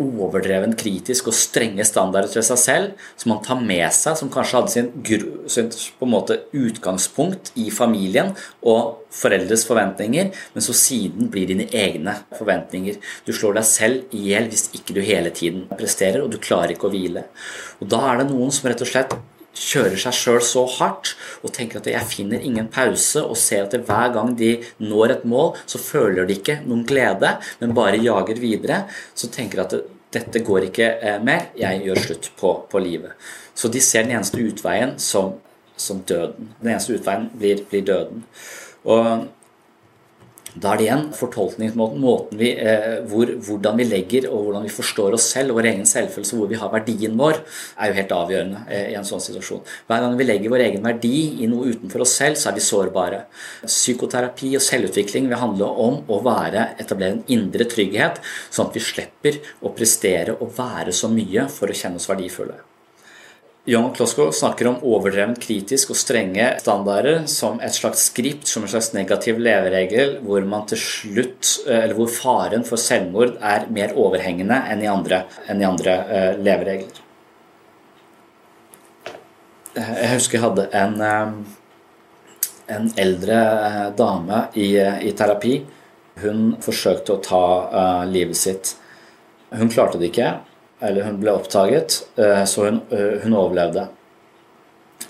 overdreven 0.00 0.74
kritisk 0.78 1.30
og 1.30 1.36
strenge 1.36 1.84
standarder 1.86 2.30
til 2.32 2.44
seg 2.46 2.60
selv, 2.60 3.06
som 3.20 3.34
man 3.34 3.42
tar 3.44 3.60
med 3.60 3.86
seg, 3.94 4.16
som 4.18 4.32
kanskje 4.32 4.58
hadde 4.58 4.74
sin, 4.74 4.90
sin 5.50 5.70
måte 6.10 6.40
utgangspunkt 6.56 7.52
i 7.60 7.68
familien 7.74 8.32
og 8.60 9.06
foreldres 9.14 9.66
forventninger, 9.68 10.30
men 10.54 10.64
så 10.64 10.76
siden 10.76 11.30
blir 11.32 11.50
dine 11.50 11.66
egne 11.74 12.16
forventninger. 12.38 13.00
Du 13.26 13.34
slår 13.34 13.58
deg 13.58 13.68
selv 13.68 14.16
i 14.16 14.24
hjel 14.30 14.48
hvis 14.50 14.68
ikke 14.76 14.96
du 14.96 15.02
hele 15.04 15.34
tiden 15.34 15.66
presterer, 15.74 16.22
og 16.24 16.32
du 16.32 16.40
klarer 16.42 16.76
ikke 16.76 16.88
å 16.88 16.94
hvile. 16.94 17.26
Og 17.80 17.90
Da 17.90 18.00
er 18.12 18.20
det 18.20 18.30
noen 18.30 18.54
som 18.54 18.70
rett 18.70 18.82
og 18.84 18.90
slett 18.90 19.14
kjører 19.56 19.98
seg 19.98 20.14
sjøl 20.14 20.40
så 20.44 20.64
hardt 20.78 21.14
og 21.44 21.52
tenker 21.54 21.80
at 21.80 21.88
jeg 21.90 22.08
finner 22.08 22.42
ingen 22.44 22.68
pause, 22.72 23.22
og 23.22 23.38
ser 23.38 23.66
at 23.66 23.76
hver 23.86 24.12
gang 24.14 24.34
de 24.38 24.52
når 24.78 25.16
et 25.16 25.24
mål, 25.28 25.54
så 25.66 25.80
føler 25.82 26.28
de 26.28 26.38
ikke 26.38 26.60
noen 26.66 26.84
glede, 26.86 27.36
men 27.60 27.74
bare 27.76 28.00
jager 28.00 28.40
videre, 28.40 28.84
så 29.14 29.30
tenker 29.32 29.60
de 29.60 29.66
at 29.66 29.96
dette 30.14 30.42
går 30.42 30.70
ikke 30.70 30.88
eh, 30.98 31.20
mer, 31.22 31.50
jeg 31.58 31.84
gjør 31.86 32.02
slutt 32.04 32.30
på, 32.38 32.54
på 32.70 32.82
livet. 32.82 33.14
Så 33.54 33.70
de 33.70 33.82
ser 33.84 34.06
den 34.06 34.16
eneste 34.16 34.42
utveien 34.42 34.96
som, 35.02 35.36
som 35.78 36.00
døden. 36.06 36.50
Den 36.60 36.72
eneste 36.72 36.96
utveien 36.96 37.28
blir, 37.38 37.62
blir 37.70 37.84
døden. 37.86 38.24
Og 38.88 39.28
da 40.54 40.72
er 40.72 40.80
det 40.80 40.86
igjen 40.86 41.02
fortolkningsmåten, 41.14 42.00
måten 42.02 42.38
vi, 42.40 42.50
eh, 42.58 43.04
hvor, 43.06 43.30
hvordan 43.46 43.76
vi 43.78 43.86
legger 43.86 44.26
og 44.30 44.48
hvordan 44.48 44.64
vi 44.66 44.72
forstår 44.74 45.14
oss 45.14 45.28
selv 45.30 45.54
vår 45.54 45.68
egen 45.70 45.86
selvfølelse, 45.86 46.36
hvor 46.36 46.50
vi 46.50 46.58
har 46.58 46.72
verdien 46.72 47.14
vår, 47.18 47.38
er 47.78 47.90
jo 47.90 47.98
helt 48.00 48.14
avgjørende 48.16 48.62
eh, 48.66 48.88
i 48.90 48.96
en 48.98 49.06
sånn 49.06 49.22
situasjon. 49.22 49.62
Hver 49.86 50.02
gang 50.02 50.16
vi 50.18 50.26
legger 50.26 50.50
vår 50.50 50.64
egen 50.66 50.82
verdi 50.88 51.14
i 51.44 51.50
noe 51.50 51.70
utenfor 51.70 52.02
oss 52.02 52.16
selv, 52.18 52.40
så 52.40 52.50
er 52.50 52.58
vi 52.58 52.64
sårbare. 52.66 53.22
Psykoterapi 53.62 54.56
og 54.58 54.66
selvutvikling 54.66 55.30
vil 55.30 55.42
handle 55.42 55.70
om 55.86 56.02
å 56.10 56.18
være, 56.26 56.72
etablere 56.82 57.20
en 57.20 57.24
indre 57.30 57.68
trygghet, 57.70 58.18
sånn 58.50 58.72
at 58.72 58.80
vi 58.80 58.84
slipper 58.88 59.38
å 59.62 59.74
prestere 59.76 60.34
og 60.40 60.50
være 60.58 60.96
så 60.96 61.12
mye 61.12 61.46
for 61.52 61.70
å 61.70 61.78
kjenne 61.78 62.02
oss 62.02 62.10
verdifulle. 62.10 62.58
John 63.64 63.94
Klosko 63.94 64.32
snakker 64.32 64.66
om 64.70 64.78
overdrevent 64.88 65.42
kritisk 65.42 65.90
og 65.92 65.98
strenge 66.00 66.46
standarder 66.62 67.26
som 67.28 67.58
et 67.60 67.74
slags 67.76 68.06
skript, 68.08 68.48
som 68.48 68.64
en 68.64 68.72
slags 68.72 68.94
negativ 68.96 69.36
leveregel, 69.36 70.16
hvor 70.24 70.46
man 70.48 70.64
til 70.70 70.80
slutt, 70.80 71.50
eh, 71.66 71.82
eller 71.82 71.98
hvor 71.98 72.08
faren 72.08 72.64
for 72.64 72.80
selvmord 72.80 73.36
er 73.36 73.68
mer 73.68 73.92
overhengende 74.00 74.62
enn 74.72 74.80
i 74.80 74.88
andre, 74.88 75.26
enn 75.44 75.60
i 75.60 75.68
andre 75.68 75.98
uh, 76.08 76.40
leveregler. 76.40 77.04
Jeg 79.76 80.10
husker 80.16 80.38
jeg 80.38 80.46
hadde 80.46 80.68
en, 80.80 80.96
uh, 81.04 82.40
en 82.72 82.92
eldre 82.96 83.40
dame 84.00 84.46
i, 84.56 84.72
i, 84.80 85.12
terapi. 85.12 85.58
Hun 86.24 86.54
forsøkte 86.64 87.12
å 87.12 87.24
ta 87.24 87.44
livet 88.08 88.36
sitt. 88.36 88.74
Hun 89.52 89.70
klarte 89.72 90.00
det 90.00 90.10
ikke 90.10 90.38
eller 90.80 91.04
hun 91.04 91.18
ble 91.20 91.32
oppdaget, 91.36 92.02
eh, 92.16 92.44
så 92.44 92.68
hun, 92.68 92.80
eh, 92.90 93.20
hun 93.22 93.36
overlevde. 93.36 93.88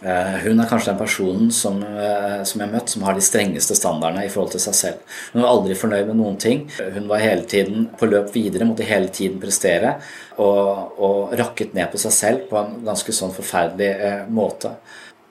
Eh, 0.00 0.36
hun 0.44 0.60
er 0.60 0.68
kanskje 0.68 0.92
den 0.94 0.98
personen 0.98 1.50
som, 1.52 1.76
som, 1.80 2.60
jeg 2.60 2.66
har 2.66 2.72
møtt 2.72 2.88
som 2.88 3.02
har 3.04 3.14
de 3.14 3.24
strengeste 3.24 3.76
standardene 3.76 4.24
i 4.24 4.30
forhold 4.32 4.54
til 4.54 4.62
seg 4.64 4.76
selv. 4.78 5.16
Hun 5.34 5.42
var 5.42 5.50
aldri 5.50 5.76
fornøyd 5.76 6.06
med 6.08 6.16
noen 6.16 6.38
ting. 6.40 6.62
Hun 6.94 7.08
var 7.10 7.20
hele 7.20 7.44
tiden 7.44 7.90
på 8.00 8.08
løp 8.08 8.32
videre, 8.32 8.64
måtte 8.64 8.86
hele 8.88 9.12
tiden 9.12 9.36
prestere. 9.42 9.98
Og, 10.40 10.96
og 10.96 11.34
rakket 11.36 11.76
ned 11.76 11.92
på 11.92 12.00
seg 12.00 12.16
selv 12.16 12.48
på 12.48 12.56
en 12.62 12.80
ganske 12.86 13.12
sånn 13.12 13.34
forferdelig 13.36 14.24
måte. 14.32 14.72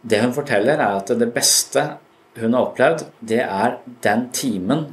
Det 0.05 0.21
hun 0.21 0.37
forteller, 0.37 0.77
er 0.77 1.01
at 1.01 1.17
det 1.17 1.31
beste 1.33 1.87
hun 2.37 2.53
har 2.53 2.69
opplevd, 2.69 3.07
det 3.25 3.41
er 3.41 3.79
den 4.05 4.27
timen, 4.31 4.85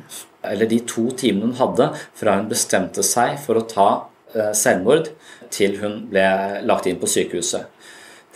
eller 0.42 0.70
de 0.70 0.80
to 0.88 1.10
timene 1.20 1.52
hun 1.52 1.60
hadde 1.60 1.92
fra 2.16 2.40
hun 2.40 2.48
bestemte 2.48 3.04
seg 3.04 3.36
for 3.44 3.60
å 3.60 3.68
ta 3.68 3.90
selvmord 4.56 5.12
til 5.52 5.78
hun 5.82 6.00
ble 6.10 6.26
lagt 6.66 6.88
inn 6.90 7.00
på 7.00 7.10
sykehuset. 7.10 7.68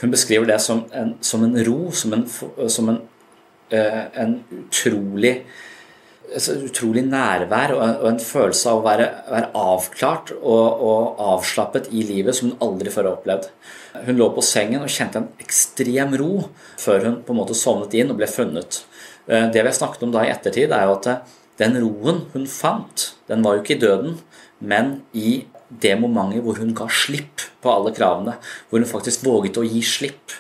Hun 0.00 0.12
beskriver 0.12 0.48
det 0.48 0.60
som 0.64 0.86
en, 0.96 1.16
som 1.20 1.42
en 1.44 1.58
ro, 1.66 1.90
som 1.92 2.14
en, 2.16 2.24
som 2.72 2.88
en, 2.88 3.02
eh, 3.70 4.06
en 4.22 4.38
utrolig 4.62 5.42
et 6.30 6.62
utrolig 6.62 7.02
nærvær 7.10 7.72
og 7.74 8.06
en, 8.06 8.20
følelse 8.22 8.70
av 8.70 8.80
å 8.80 8.84
være, 8.84 9.06
være 9.32 9.48
avklart 9.58 10.32
og, 10.36 10.82
og, 10.86 11.22
avslappet 11.34 11.88
i 11.90 12.04
livet 12.06 12.36
som 12.36 12.50
hun 12.50 12.62
aldri 12.66 12.92
før 12.94 13.08
har 13.08 13.16
opplevd. 13.18 13.48
Hun 14.06 14.18
lå 14.18 14.28
på 14.36 14.44
sengen 14.46 14.84
og 14.84 14.92
kjente 14.92 15.20
en 15.20 15.30
ekstrem 15.42 16.14
ro 16.20 16.44
før 16.78 17.08
hun 17.08 17.18
på 17.26 17.34
en 17.34 17.40
måte 17.40 17.58
sovnet 17.58 17.96
inn 17.98 18.12
og 18.12 18.20
ble 18.20 18.30
funnet. 18.30 18.82
Eh, 19.26 19.48
det 19.50 19.58
vi 19.58 19.66
har 19.66 19.76
snakket 19.76 20.06
om 20.06 20.14
da 20.14 20.24
i 20.26 20.32
ettertid, 20.32 20.70
er 20.70 20.86
jo 20.86 20.96
at 21.00 21.10
eh, 21.10 21.38
den 21.60 21.80
roen 21.82 22.24
hun 22.34 22.46
fant, 22.50 23.10
den 23.28 23.42
var 23.44 23.56
jo 23.56 23.64
ikke 23.64 23.76
i 23.76 23.82
døden, 23.82 24.20
men 24.60 25.00
i 25.12 25.40
det 25.70 25.94
momentet 26.00 26.42
hvor 26.44 26.58
hun 26.58 26.74
ga 26.76 26.88
slipp 26.90 27.46
på 27.62 27.72
alle 27.72 27.94
kravene. 27.94 28.36
Hvor 28.68 28.82
hun 28.82 28.90
faktisk 28.90 29.24
våget 29.26 29.60
å 29.60 29.66
gi 29.66 29.82
slipp. 29.86 30.34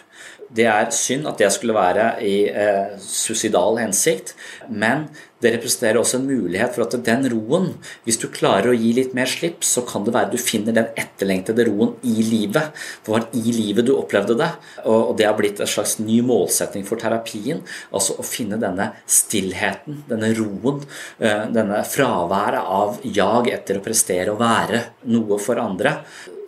Det 0.50 0.66
er 0.66 0.90
synd 0.94 1.28
at 1.30 1.38
det 1.38 1.50
skulle 1.54 1.76
være 1.76 2.12
i 2.26 2.36
eh, 2.50 2.96
suicidal 2.98 3.78
hensikt, 3.78 4.34
men 4.68 5.06
det 5.40 5.54
representerer 5.54 5.96
også 5.96 6.18
en 6.18 6.26
mulighet 6.28 6.74
for 6.74 6.84
at 6.84 6.96
den 7.06 7.24
roen, 7.32 7.70
hvis 8.04 8.18
du 8.20 8.26
klarer 8.32 8.70
å 8.70 8.76
gi 8.76 8.90
litt 8.96 9.14
mer 9.16 9.28
slipp, 9.30 9.64
så 9.64 9.82
kan 9.88 10.04
det 10.04 10.12
være 10.12 10.34
du 10.34 10.40
finner 10.40 10.76
den 10.76 10.90
etterlengtede 11.00 11.64
roen 11.70 11.94
i 12.04 12.20
livet. 12.26 12.74
Det 13.06 13.14
var 13.14 13.24
i 13.36 13.54
livet 13.56 13.88
du 13.88 13.94
opplevde 13.94 14.36
det. 14.36 14.50
Og 14.90 15.14
det 15.16 15.28
har 15.28 15.38
blitt 15.38 15.62
en 15.62 15.70
slags 15.70 15.96
ny 16.02 16.18
målsetting 16.26 16.84
for 16.88 17.00
terapien. 17.00 17.62
Altså 17.88 18.18
å 18.20 18.26
finne 18.26 18.60
denne 18.60 18.90
stillheten, 19.08 20.02
denne 20.10 20.34
roen, 20.36 20.84
eh, 21.18 21.46
denne 21.48 21.80
fraværet 21.88 22.60
av 22.60 23.00
jag 23.04 23.48
etter 23.54 23.80
å 23.80 23.86
prestere 23.86 24.34
og 24.34 24.42
være 24.44 24.84
noe 25.08 25.40
for 25.40 25.62
andre 25.62 26.02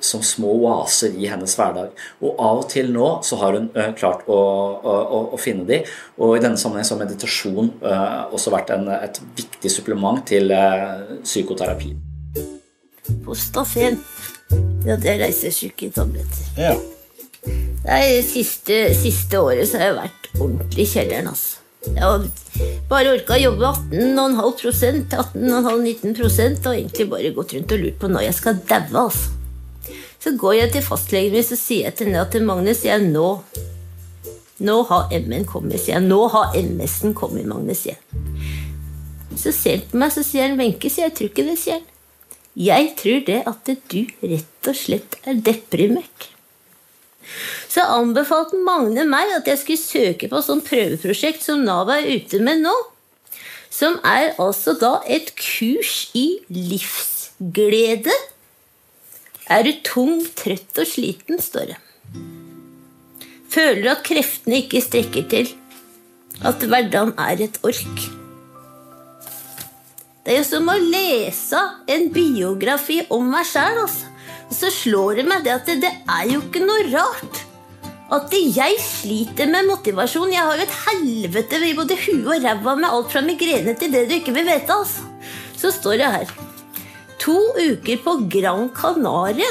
som 0.05 0.23
små 0.25 0.53
oaser 0.67 1.15
i 1.19 1.29
hennes 1.31 1.55
hverdag. 1.59 1.93
Og 2.23 2.41
av 2.43 2.63
og 2.63 2.69
til 2.73 2.93
nå 2.95 3.09
så 3.27 3.39
har 3.43 3.59
hun 3.59 3.69
uh, 3.77 3.91
klart 3.99 4.27
å, 4.27 4.39
å, 4.83 5.21
å, 5.35 5.41
finne 5.41 5.67
de, 5.69 5.83
og 6.19 6.37
i 6.37 6.43
denne 6.43 6.61
sammenheng 6.61 6.87
så 6.87 6.97
har 6.97 7.05
meditasjon 7.05 7.73
uh, 7.85 8.33
også 8.35 8.55
vært 8.55 8.75
en, 8.77 8.89
et 8.97 9.23
viktig 9.39 9.73
supplement 9.73 10.23
til 10.29 10.53
uh, 10.55 11.19
psykoterapi. 11.23 11.95
Postafen. 13.25 13.99
Ja, 14.87 14.97
det 14.99 15.15
er 15.15 15.23
reisesyketabletter. 15.27 16.53
Ja. 16.59 16.77
Det 17.83 18.23
siste, 18.27 18.85
siste 18.95 19.41
året 19.43 19.67
så 19.71 19.81
har 19.81 19.91
jeg 19.91 19.99
vært 19.99 20.31
ordentlig 20.39 20.85
i 20.87 20.93
kjelleren, 20.93 21.33
altså. 21.33 21.59
Jeg 21.83 21.99
har 21.99 22.27
bare 22.87 23.11
orka 23.17 23.35
å 23.35 23.41
jobbe 23.43 23.71
18,5% 23.91 25.17
18,5-19% 25.19 26.69
og 26.71 26.77
egentlig 26.77 27.07
bare 27.11 27.33
gått 27.35 27.55
rundt 27.57 27.75
og 27.75 27.83
lurt 27.83 27.97
på 27.99 28.11
når 28.13 28.29
jeg 28.29 28.37
skal 28.39 28.61
daue, 28.71 29.07
altså. 29.09 29.42
Så 30.23 30.37
går 30.39 30.55
jeg 30.55 30.73
til 30.77 30.85
fastlegen 30.87 31.35
min 31.35 31.43
og 31.43 31.59
sier 31.59 31.95
til 31.97 32.11
henne 32.11 32.23
at 32.23 32.37
Magnus, 32.47 32.85
jeg 32.87 33.03
nå 33.11 33.29
Nå 34.63 34.77
har 34.87 35.09
MN 35.11 35.47
kommet, 35.49 35.81
sier 35.83 35.97
jeg. 35.97 36.07
Nå 36.07 36.29
har 36.31 36.53
MS-en 36.55 37.17
kommet, 37.19 37.49
Magnus, 37.51 37.83
sier 37.83 37.99
Så 39.35 39.51
ser 39.51 39.81
han 39.81 39.89
på 39.91 39.99
meg, 39.99 40.13
så 40.15 40.23
sier 40.23 40.47
han 40.47 40.61
Wenche, 40.61 40.91
sier 40.93 41.09
jeg 41.09 41.17
tror 41.19 41.33
ikke 41.33 41.47
det, 41.49 41.57
sier 41.59 41.81
han. 41.81 41.89
Jeg 42.53 42.93
tror 43.01 43.25
det 43.27 43.41
at 43.49 43.71
du 43.91 44.01
rett 44.21 44.69
og 44.69 44.77
slett 44.77 45.17
er 45.25 45.41
deprimert. 45.41 46.29
Så 47.71 47.83
anbefalte 47.89 48.61
Magne 48.61 49.07
meg 49.09 49.33
at 49.35 49.49
jeg 49.49 49.61
skulle 49.63 49.81
søke 49.81 50.29
på 50.29 50.43
sånn 50.45 50.63
prøveprosjekt 50.67 51.43
som 51.43 51.65
Nav 51.65 51.91
er 51.91 52.07
ute 52.13 52.43
med 52.45 52.63
nå. 52.63 52.75
Som 53.73 53.97
er 54.05 54.35
altså 54.43 54.77
da 54.79 54.99
et 55.09 55.33
kurs 55.39 56.11
i 56.19 56.27
livsglede 56.53 58.13
er 59.51 59.67
du 59.67 59.73
tung, 59.87 60.21
trøtt 60.39 60.79
og 60.79 60.89
sliten, 60.89 61.41
står 61.43 61.73
det. 61.73 61.79
Føler 63.53 63.93
at 63.93 64.05
kreftene 64.07 64.63
ikke 64.63 64.83
strekker 64.85 65.29
til. 65.31 65.53
At 66.47 66.63
hverdagen 66.65 67.13
er 67.21 67.43
et 67.45 67.59
ork. 67.67 68.05
Det 70.23 70.33
er 70.33 70.39
jo 70.39 70.47
som 70.47 70.71
å 70.71 70.79
lese 70.79 71.61
en 71.91 72.09
biografi 72.15 73.01
om 73.13 73.27
meg 73.33 73.47
sjæl. 73.51 73.83
Altså. 73.85 74.11
Så 74.53 74.71
slår 74.73 75.21
det 75.21 75.27
meg 75.29 75.47
det 75.47 75.55
at 75.55 75.69
det, 75.69 75.81
det 75.83 75.93
er 76.13 76.29
jo 76.31 76.43
ikke 76.45 76.63
noe 76.65 76.87
rart 76.93 77.43
at 78.13 78.35
jeg 78.37 78.77
sliter 78.85 79.49
med 79.49 79.69
motivasjon. 79.71 80.33
Jeg 80.35 80.45
har 80.45 80.59
jo 80.59 80.67
et 80.67 80.79
helvete 80.87 81.61
i 81.65 81.75
både 81.77 81.97
huet 81.97 82.29
og 82.37 82.45
ræva 82.45 82.77
med 82.77 82.91
alt 82.91 83.13
fra 83.15 83.25
migrene 83.25 83.75
til 83.79 83.95
det 83.95 84.05
du 84.11 84.19
ikke 84.19 84.35
vil 84.37 84.49
vite. 84.49 84.73
altså. 84.73 85.09
Så 85.57 85.73
står 85.73 86.01
det 86.01 86.11
her 86.17 86.52
to 87.23 87.39
uker 87.57 88.01
på 88.03 88.17
Gran 88.31 88.69
Canaria. 88.75 89.51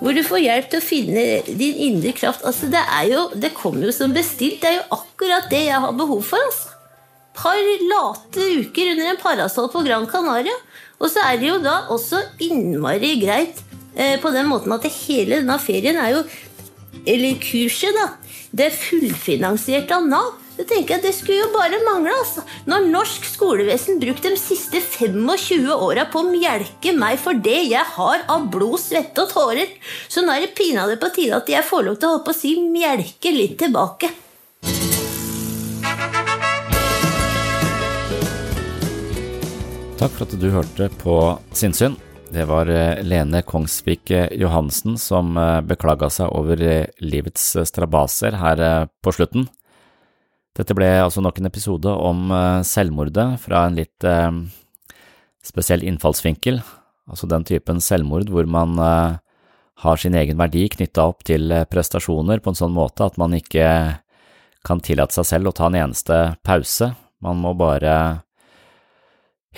Hvor 0.00 0.12
du 0.12 0.20
får 0.26 0.42
hjelp 0.42 0.70
til 0.70 0.82
å 0.82 0.84
finne 0.84 1.24
din 1.46 1.78
indre 1.88 2.12
kraft. 2.16 2.44
Altså, 2.44 2.68
det, 2.72 2.82
jo, 3.08 3.28
det 3.40 3.54
kommer 3.56 3.88
jo 3.88 3.94
som 3.94 4.12
bestilt. 4.14 4.60
Det 4.62 4.70
er 4.70 4.78
jo 4.80 4.98
akkurat 4.98 5.48
det 5.52 5.64
jeg 5.68 5.82
har 5.86 5.96
behov 5.96 6.24
for. 6.26 6.42
altså. 6.50 6.72
Par 7.34 7.58
late 7.58 8.48
uker 8.60 8.92
under 8.92 9.10
en 9.10 9.22
parasoll 9.22 9.70
på 9.72 9.82
Gran 9.86 10.06
Canaria. 10.10 10.54
Og 11.00 11.10
så 11.10 11.24
er 11.26 11.40
det 11.40 11.48
jo 11.48 11.60
da 11.62 11.80
også 11.92 12.20
innmari 12.44 13.16
greit 13.22 13.58
eh, 13.96 14.14
på 14.22 14.30
den 14.34 14.46
måten 14.50 14.74
at 14.74 14.86
hele 15.04 15.40
denne 15.40 15.58
ferien 15.62 15.98
er 15.98 16.18
jo 16.18 16.24
Eller 17.04 17.34
kurset, 17.42 17.92
da. 17.92 18.14
Det 18.54 18.68
er 18.70 18.76
fullfinansiert 18.78 19.90
av 19.92 20.06
Nav. 20.08 20.30
Det 20.54 20.68
tenker 20.70 20.94
jeg, 20.94 21.02
det 21.02 21.10
skulle 21.16 21.40
jo 21.40 21.48
bare 21.50 21.80
mangle. 21.82 22.12
altså. 22.14 22.44
Når 22.70 22.84
norsk 22.92 23.24
skolevesen 23.26 23.98
brukte 23.98 24.30
de 24.30 24.38
siste 24.38 24.78
25 24.78 25.66
åra 25.74 26.04
på 26.06 26.20
å 26.22 26.28
mjelke 26.28 26.92
meg 26.94 27.18
for 27.18 27.34
det 27.34 27.56
jeg 27.72 27.82
har 27.96 28.22
av 28.30 28.44
blod, 28.52 28.78
svette 28.78 29.24
og 29.24 29.32
tårer, 29.32 29.72
så 30.06 30.22
nå 30.22 30.30
er 30.30 30.44
det 30.44 30.54
pinadø 30.54 30.94
på 31.02 31.10
tide 31.16 31.40
at 31.40 31.50
jeg 31.50 31.66
får 31.66 31.88
lov 31.88 31.98
til 31.98 32.06
å 32.06 32.12
holde 32.12 32.26
på 32.28 32.34
å 32.36 32.38
si 32.38 32.52
mjelke 32.62 33.32
litt 33.34 33.56
tilbake. 33.64 34.12
Takk 39.98 40.14
for 40.14 40.28
at 40.28 40.38
du 40.38 40.48
hørte 40.54 40.90
på 41.02 41.18
Sinnsyn. 41.50 41.98
Det 42.30 42.46
var 42.46 42.70
eh, 42.70 43.02
Lene 43.02 43.42
Kongsvik 43.46 44.10
Johansen 44.38 44.94
som 45.02 45.34
eh, 45.38 45.60
beklaga 45.66 46.08
seg 46.14 46.30
over 46.34 46.62
eh, 46.62 46.88
livets 47.02 47.52
strabaser 47.66 48.38
her 48.38 48.64
på 49.02 49.18
slutten. 49.18 49.50
Dette 50.54 50.74
ble 50.76 50.86
altså 51.02 51.22
nok 51.24 51.40
en 51.40 51.48
episode 51.48 51.90
om 51.90 52.30
eh, 52.30 52.62
selvmordet 52.66 53.26
fra 53.42 53.64
en 53.66 53.78
litt 53.78 54.06
eh, 54.06 54.30
spesiell 55.44 55.82
innfallsvinkel, 55.82 56.60
altså 57.10 57.28
den 57.30 57.46
typen 57.48 57.82
selvmord 57.82 58.30
hvor 58.30 58.46
man 58.46 58.78
eh, 58.78 59.16
har 59.82 59.98
sin 60.00 60.14
egen 60.14 60.38
verdi 60.38 60.68
knytta 60.70 61.08
opp 61.10 61.24
til 61.26 61.50
eh, 61.50 61.66
prestasjoner 61.66 62.42
på 62.42 62.52
en 62.52 62.60
sånn 62.60 62.76
måte 62.76 63.06
at 63.08 63.18
man 63.20 63.34
ikke 63.34 63.66
kan 64.64 64.80
tillate 64.80 65.16
seg 65.18 65.26
selv 65.28 65.50
å 65.50 65.56
ta 65.56 65.66
en 65.68 65.80
eneste 65.82 66.20
pause, 66.46 66.92
man 67.24 67.42
må 67.42 67.52
bare 67.58 67.96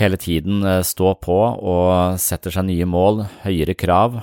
hele 0.01 0.17
tiden 0.21 0.65
eh, 0.65 0.81
stå 0.81 1.13
på 1.21 1.37
og 1.37 2.17
setter 2.23 2.57
seg 2.57 2.71
nye 2.71 2.89
mål, 2.89 3.27
høyere 3.45 3.77
krav, 3.77 4.23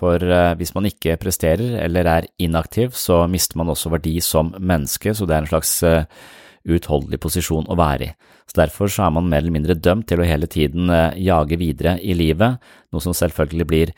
for 0.00 0.24
eh, 0.24 0.56
hvis 0.58 0.74
man 0.74 0.88
ikke 0.88 1.18
presterer 1.20 1.78
eller 1.84 2.08
er 2.08 2.28
inaktiv, 2.40 2.96
så 2.96 3.26
mister 3.30 3.60
man 3.60 3.70
også 3.70 3.92
verdi 3.92 4.16
som 4.24 4.54
menneske, 4.58 5.14
så 5.14 5.28
det 5.28 5.36
er 5.36 5.44
en 5.44 5.52
slags 5.54 5.78
uutholdelig 5.84 6.38
utholdelig 6.68 7.20
posisjon 7.22 7.68
å 7.70 7.76
være 7.78 8.10
i. 8.10 8.12
Så 8.48 8.58
Derfor 8.60 8.90
så 8.90 9.06
er 9.06 9.14
man 9.14 9.28
mer 9.30 9.40
eller 9.44 9.54
mindre 9.54 9.78
dømt 9.78 10.08
til 10.10 10.20
å 10.20 10.28
hele 10.28 10.48
tiden 10.50 10.90
eh, 10.92 11.16
jage 11.24 11.58
videre 11.60 11.96
i 12.02 12.16
livet, 12.16 12.60
noe 12.92 13.04
som 13.04 13.16
selvfølgelig 13.16 13.68
blir 13.68 13.94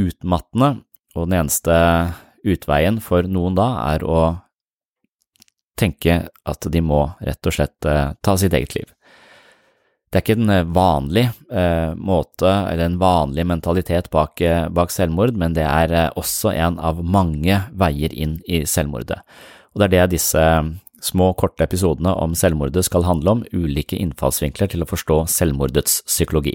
utmattende, 0.00 0.84
og 1.14 1.28
den 1.28 1.38
eneste 1.44 1.74
utveien 2.44 2.98
for 3.00 3.26
noen 3.30 3.56
da 3.56 3.68
er 3.94 4.04
å 4.04 4.20
tenke 5.78 6.24
at 6.46 6.66
de 6.70 6.82
må 6.84 7.06
rett 7.24 7.48
og 7.48 7.54
slett 7.54 7.82
ta 7.82 8.34
sitt 8.38 8.54
eget 8.54 8.74
liv. 8.76 8.90
Det 10.14 10.20
er 10.20 10.22
ikke 10.28 10.34
en 10.38 10.50
eh, 10.54 10.68
vanlig 10.70 11.24
eh, 11.50 11.92
måte 11.98 12.46
eller 12.46 12.84
en 12.84 13.00
vanlig 13.00 13.42
mentalitet 13.50 14.06
bak, 14.14 14.38
eh, 14.46 14.68
bak, 14.70 14.92
selvmord, 14.94 15.34
men 15.34 15.56
det 15.56 15.64
er 15.66 15.90
eh, 15.90 16.12
også 16.14 16.52
en 16.52 16.78
av 16.78 17.00
mange 17.02 17.56
veier 17.74 18.14
inn 18.14 18.36
i 18.46 18.60
selvmordet. 18.62 19.18
Og 19.74 19.82
det 19.82 19.88
er 19.88 19.94
det 19.96 20.14
disse 20.14 20.44
små, 21.02 21.32
korte 21.34 21.66
episodene 21.66 22.14
om 22.14 22.38
selvmordet 22.38 22.86
skal 22.86 23.08
handle 23.08 23.34
om, 23.34 23.44
ulike 23.50 23.98
innfallsvinkler 23.98 24.70
til 24.70 24.86
å 24.86 24.90
forstå 24.92 25.18
selvmordets 25.34 26.04
psykologi. 26.06 26.54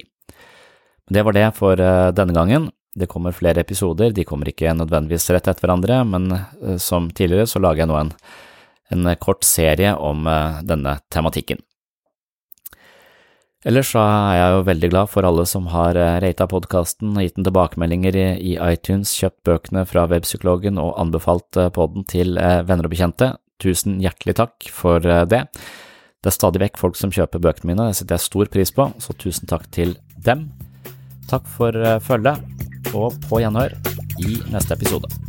Det 1.11 1.27
var 1.27 1.35
det 1.35 1.49
for 1.59 1.75
denne 2.15 2.37
gangen. 2.37 2.71
Det 2.95 3.11
kommer 3.11 3.35
flere 3.35 3.59
episoder, 3.59 4.15
de 4.15 4.23
kommer 4.23 4.53
ikke 4.53 4.71
nødvendigvis 4.71 5.33
rett 5.35 5.51
etter 5.51 5.67
hverandre, 5.67 5.99
men 6.07 6.31
som 6.79 7.11
tidligere 7.11 7.49
så 7.49 7.59
lager 7.61 7.83
jeg 7.83 7.91
nå 7.91 7.99
en, 7.99 8.13
en 8.95 9.15
kort 9.21 9.43
serie 9.45 9.91
om 9.99 10.23
denne 10.63 10.95
tematikken. 11.11 11.59
Ellers 13.67 13.89
så 13.91 13.99
er 13.99 14.37
jeg 14.37 14.51
jo 14.53 14.59
veldig 14.69 14.89
glad 14.93 15.09
for 15.11 15.27
alle 15.27 15.43
som 15.49 15.65
har 15.73 15.97
eh, 15.99 16.21
rata 16.23 16.45
podkasten 16.47 17.11
og 17.11 17.25
gitt 17.25 17.35
den 17.35 17.47
tilbakemeldinger 17.47 18.15
i, 18.15 18.53
iTunes, 18.55 19.11
kjøpt 19.19 19.41
bøkene 19.49 19.83
fra 19.89 20.05
Webpsykologen 20.07 20.79
og 20.79 20.93
anbefalt 21.01 21.59
eh, 21.59 21.67
podden 21.75 22.07
til 22.07 22.39
eh, 22.39 22.61
venner 22.63 22.87
og 22.87 22.93
bekjente. 22.95 23.33
Tusen 23.59 23.99
hjertelig 23.99 24.37
takk 24.39 24.69
for 24.71 25.03
det. 25.03 25.43
Det 26.23 26.31
er 26.31 26.35
stadig 26.35 26.63
vekk 26.63 26.79
folk 26.79 26.95
som 26.95 27.11
kjøper 27.11 27.43
bøkene 27.43 27.73
mine, 27.73 27.89
det 27.91 27.99
setter 27.99 28.15
jeg 28.15 28.29
stor 28.29 28.51
pris 28.53 28.71
på, 28.75 28.87
så 29.03 29.15
tusen 29.19 29.51
takk 29.51 29.67
til 29.75 29.97
dem. 30.15 30.47
Takk 31.27 31.47
for 31.59 31.75
følget, 32.07 32.39
og 32.95 33.19
på 33.27 33.43
gjenhør 33.43 33.75
i 34.23 34.39
neste 34.55 34.79
episode. 34.79 35.28